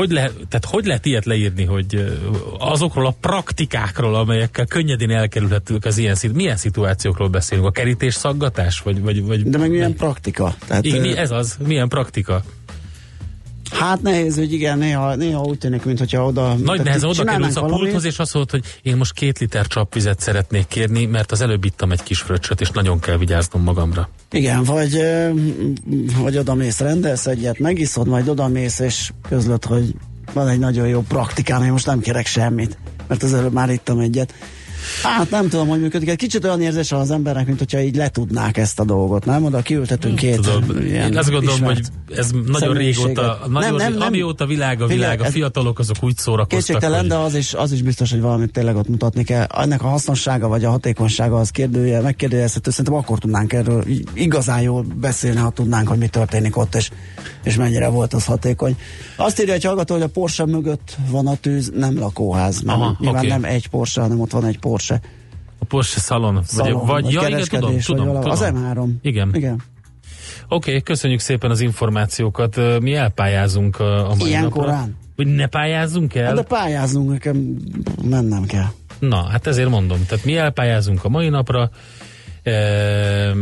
hogy 0.01 0.11
lehet, 0.11 0.33
tehát 0.33 0.65
hogy 0.65 0.87
lehet 0.87 1.07
ilyet 1.07 1.25
leírni, 1.25 1.65
hogy 1.65 2.19
azokról 2.59 3.07
a 3.07 3.15
praktikákról, 3.21 4.15
amelyekkel 4.15 4.67
könnyedén 4.67 5.11
elkerülhetők 5.11 5.85
az 5.85 5.99
ilyen 5.99 6.15
szit, 6.15 6.33
milyen 6.33 6.57
szituációkról 6.57 7.29
beszélünk? 7.29 7.67
A 7.67 7.71
kerítés 7.71 8.15
szaggatás? 8.15 8.81
Vagy, 8.81 9.03
vagy, 9.03 9.25
vagy, 9.25 9.43
De 9.43 9.59
meg 9.59 9.71
milyen 9.71 9.95
praktika? 9.95 10.55
Tehát, 10.67 10.85
igen, 10.85 11.17
ez 11.17 11.31
az, 11.31 11.57
milyen 11.67 11.89
praktika? 11.89 12.43
Hát 13.71 14.03
nehéz, 14.03 14.37
hogy 14.37 14.53
igen, 14.53 14.79
néha, 14.79 15.15
néha 15.15 15.43
úgy 15.43 15.59
tűnik, 15.59 15.85
mintha 15.85 16.25
oda... 16.25 16.55
Nagy 16.55 16.83
nehezen 16.83 17.09
oda 17.09 17.25
kerülsz 17.25 17.57
a 17.57 17.65
pulthoz, 17.65 18.05
és 18.05 18.19
azt 18.19 18.35
mondod, 18.35 18.51
hogy 18.51 18.65
én 18.83 18.97
most 18.97 19.13
két 19.13 19.39
liter 19.39 19.67
csapvizet 19.67 20.21
szeretnék 20.21 20.67
kérni, 20.67 21.07
mert 21.07 21.33
az 21.33 21.41
előbb 21.41 21.65
ittam 21.65 21.93
egy 21.93 22.03
kis 22.03 22.21
fröccsöt, 22.21 22.61
és 22.61 22.71
nagyon 22.71 22.99
kell 22.99 23.17
vigyáznom 23.17 23.63
magamra. 23.63 24.09
Igen, 24.31 24.65
vagy, 24.65 25.01
vagy 26.19 26.39
oda 26.39 26.55
mész, 26.55 26.79
rendelsz 26.79 27.27
egyet, 27.27 27.59
megiszod, 27.59 28.07
majd 28.07 28.29
oda 28.29 28.49
mész, 28.49 28.79
és 28.79 29.11
közlöd, 29.29 29.65
hogy 29.65 29.95
van 30.33 30.49
egy 30.49 30.59
nagyon 30.59 30.89
jó 30.89 31.01
praktikám, 31.01 31.63
én 31.63 31.73
most 31.73 31.87
nem 31.87 32.01
kérek 32.01 32.27
semmit, 32.27 32.79
mert 33.09 33.23
az 33.23 33.35
előbb 33.35 33.53
már 33.53 33.71
ittam 33.71 33.99
egyet. 33.99 34.35
Hát 35.03 35.31
nem 35.31 35.49
tudom, 35.49 35.69
hogy 35.69 35.81
működik. 35.81 36.09
Egy 36.09 36.17
kicsit 36.17 36.45
olyan 36.45 36.61
érzés 36.61 36.93
az 36.93 37.11
embernek, 37.11 37.47
mint 37.47 37.59
hogyha 37.59 37.81
így 37.81 37.97
letudnák 37.97 38.57
ezt 38.57 38.81
a 38.81 38.85
dolgot, 38.85 39.25
nem? 39.25 39.45
Oda 39.45 39.63
kiültetünk 39.63 40.17
két 40.17 40.41
tudom, 40.41 40.87
ilyen 40.87 41.11
Én 41.13 41.19
azt 41.19 41.31
gondolom, 41.31 41.61
hogy 41.63 41.81
ez 42.17 42.31
nagyon 42.47 42.75
régóta, 42.75 43.39
nagyon 43.49 43.75
nem, 43.75 43.77
nem, 43.77 43.93
nem, 43.93 44.07
amióta 44.07 44.47
világ 44.47 44.83
a 44.83 44.87
világ, 44.87 45.21
a 45.21 45.25
fiatalok 45.25 45.79
azok 45.79 45.97
úgy 46.01 46.17
szórakoztak. 46.17 46.59
Kétségtelen, 46.59 47.01
hogy... 47.01 47.09
de 47.09 47.17
az 47.17 47.35
is, 47.35 47.55
az 47.55 47.73
is 47.73 47.83
biztos, 47.83 48.11
hogy 48.11 48.21
valamit 48.21 48.53
tényleg 48.53 48.77
ott 48.77 48.89
mutatni 48.89 49.25
kell. 49.25 49.45
Ennek 49.45 49.83
a 49.83 49.87
hasznossága 49.87 50.49
vagy 50.49 50.65
a 50.65 50.71
hatékonysága 50.71 51.39
az 51.39 51.51
kérdője, 51.51 52.01
megkérdőjelezhető. 52.01 52.71
Szerintem 52.71 52.95
akkor 52.95 53.19
tudnánk 53.19 53.53
erről 53.53 53.85
igazán 54.15 54.61
jól 54.61 54.87
beszélni, 55.01 55.39
ha 55.39 55.51
tudnánk, 55.51 55.89
hogy 55.89 55.99
mi 55.99 56.09
történik 56.09 56.57
ott, 56.57 56.75
és, 56.75 56.91
és 57.45 57.57
mennyire 57.57 57.89
volt 57.89 58.15
az 58.15 58.25
hatékony. 58.25 58.77
Azt 59.17 59.41
írja 59.41 59.55
egy 59.55 59.65
hallgató, 59.65 59.95
hogy 59.95 60.03
a 60.03 60.09
Porsche 60.09 60.47
mögött 60.47 60.97
van 61.11 61.27
a 61.27 61.35
tűz, 61.35 61.73
nem 61.75 61.99
lakóház. 61.99 62.61
Nem, 62.61 62.81
Aha, 62.81 62.97
nyilván 62.99 63.25
okay. 63.25 63.29
nem 63.29 63.45
egy 63.45 63.69
Porsche, 63.69 64.01
hanem 64.01 64.21
ott 64.21 64.31
van 64.31 64.45
egy 64.45 64.59
Porsche. 64.59 64.70
A 65.59 65.65
Porsche 65.65 66.01
szalon. 66.01 66.43
szalon 66.45 66.73
vagy, 66.73 66.87
vagy, 66.87 67.03
vagy 67.03 67.13
ja, 67.13 67.29
igen, 67.29 67.49
tudom, 67.49 67.79
tudom, 67.79 68.07
tudom. 68.07 68.31
Az 68.31 68.41
M3. 68.45 68.89
Igen. 69.03 69.31
igen. 69.35 69.63
Oké, 70.49 70.71
okay, 70.71 70.83
köszönjük 70.83 71.21
szépen 71.21 71.51
az 71.51 71.61
információkat. 71.61 72.81
Mi 72.81 72.95
elpályázunk 72.95 73.81
a 73.81 74.15
mai 74.19 74.29
Ilyen 74.29 74.43
napra. 74.43 74.61
korán? 74.61 74.97
Hogy 75.17 75.27
ne 75.27 75.47
pályázzunk 75.47 76.15
el? 76.15 76.27
Hát 76.27 76.35
de 76.35 76.43
pályázunk, 76.43 77.11
nekem 77.11 77.57
mennem 78.05 78.45
kell. 78.45 78.67
Na, 78.99 79.29
hát 79.29 79.47
ezért 79.47 79.69
mondom. 79.69 80.07
Tehát 80.09 80.25
mi 80.25 80.37
elpályázunk 80.37 81.05
a 81.05 81.09
mai 81.09 81.29
napra, 81.29 81.71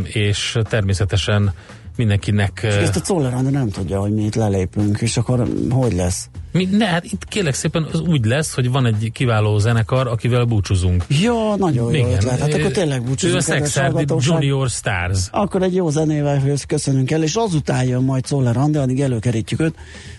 és 0.02 0.58
természetesen 0.62 1.52
mindenkinek... 1.96 2.60
És 2.62 2.74
ezt 2.74 2.96
a 2.96 3.00
Czoller 3.00 3.42
nem 3.42 3.68
tudja, 3.68 4.00
hogy 4.00 4.12
mi 4.12 4.24
itt 4.24 4.34
lelépünk, 4.34 5.00
és 5.00 5.16
akkor 5.16 5.48
hogy 5.70 5.92
lesz? 5.92 6.28
Mi, 6.52 6.64
ne, 6.64 6.86
hát 6.86 7.04
itt 7.04 7.24
kérlek 7.24 7.54
szépen 7.54 7.88
az 7.92 8.00
úgy 8.00 8.24
lesz, 8.24 8.54
hogy 8.54 8.70
van 8.70 8.86
egy 8.86 9.10
kiváló 9.12 9.58
zenekar, 9.58 10.06
akivel 10.06 10.44
búcsúzunk. 10.44 11.04
Ja, 11.08 11.54
nagyon 11.56 11.94
jó 11.94 12.06
ötlet. 12.06 12.38
Hát 12.38 12.54
akkor 12.54 12.70
tényleg 12.70 13.02
búcsúzunk. 13.02 13.48
Ő 13.48 13.52
a 13.52 13.56
Sexerdi 13.56 14.04
Junior 14.18 14.68
Stars. 14.68 15.28
Akkor 15.30 15.62
egy 15.62 15.74
jó 15.74 15.90
zenével 15.90 16.42
köszönünk 16.66 17.10
el, 17.10 17.22
és 17.22 17.34
azután 17.34 17.84
jön 17.84 18.02
majd 18.02 18.24
Czoller 18.24 18.56
Andi, 18.56 18.78
addig 18.78 19.00
előkerítjük 19.00 19.60
őt, 19.60 19.74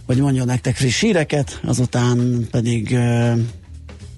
hogy 0.05 0.17
mondjon 0.17 0.45
nektek 0.45 0.75
friss 0.75 1.01
híreket, 1.01 1.59
azután 1.65 2.47
pedig 2.51 2.97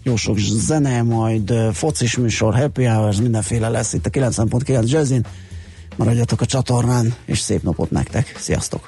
jó 0.04 0.16
sok 0.16 0.38
zene, 0.40 1.02
majd 1.02 1.54
focis 1.74 2.18
műsor, 2.18 2.56
happy 2.56 2.84
hours, 2.84 3.18
mindenféle 3.18 3.70
lesz 3.70 3.94
itt 3.94 4.06
a 4.06 4.10
90.9 4.10 4.90
Jazzin. 4.90 5.26
Maradjatok 5.96 6.42
a 6.42 6.46
csatornán, 6.46 7.14
és 7.26 7.40
szép 7.40 7.64
napot 7.64 7.92
nektek. 7.92 8.36
Sziasztok! 8.38 8.88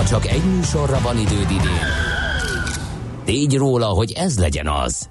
Ha 0.00 0.06
csak 0.06 0.26
egy 0.26 0.44
műsorra 0.44 1.00
van 1.00 1.18
időd 1.18 1.50
idén, 1.50 1.86
tégy 3.24 3.56
róla, 3.56 3.86
hogy 3.86 4.12
ez 4.12 4.38
legyen 4.38 4.68
az. 4.68 5.08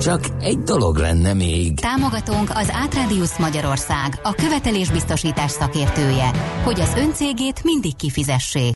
Csak 0.00 0.20
egy 0.40 0.58
dolog 0.58 0.96
lenne 0.96 1.34
még. 1.34 1.80
Támogatónk 1.80 2.50
az 2.54 2.68
Átrádiusz 2.72 3.38
Magyarország, 3.38 4.20
a 4.22 4.32
követelésbiztosítás 4.32 5.50
szakértője, 5.50 6.30
hogy 6.64 6.80
az 6.80 6.94
öncégét 6.96 7.64
mindig 7.64 7.96
kifizessék. 7.96 8.62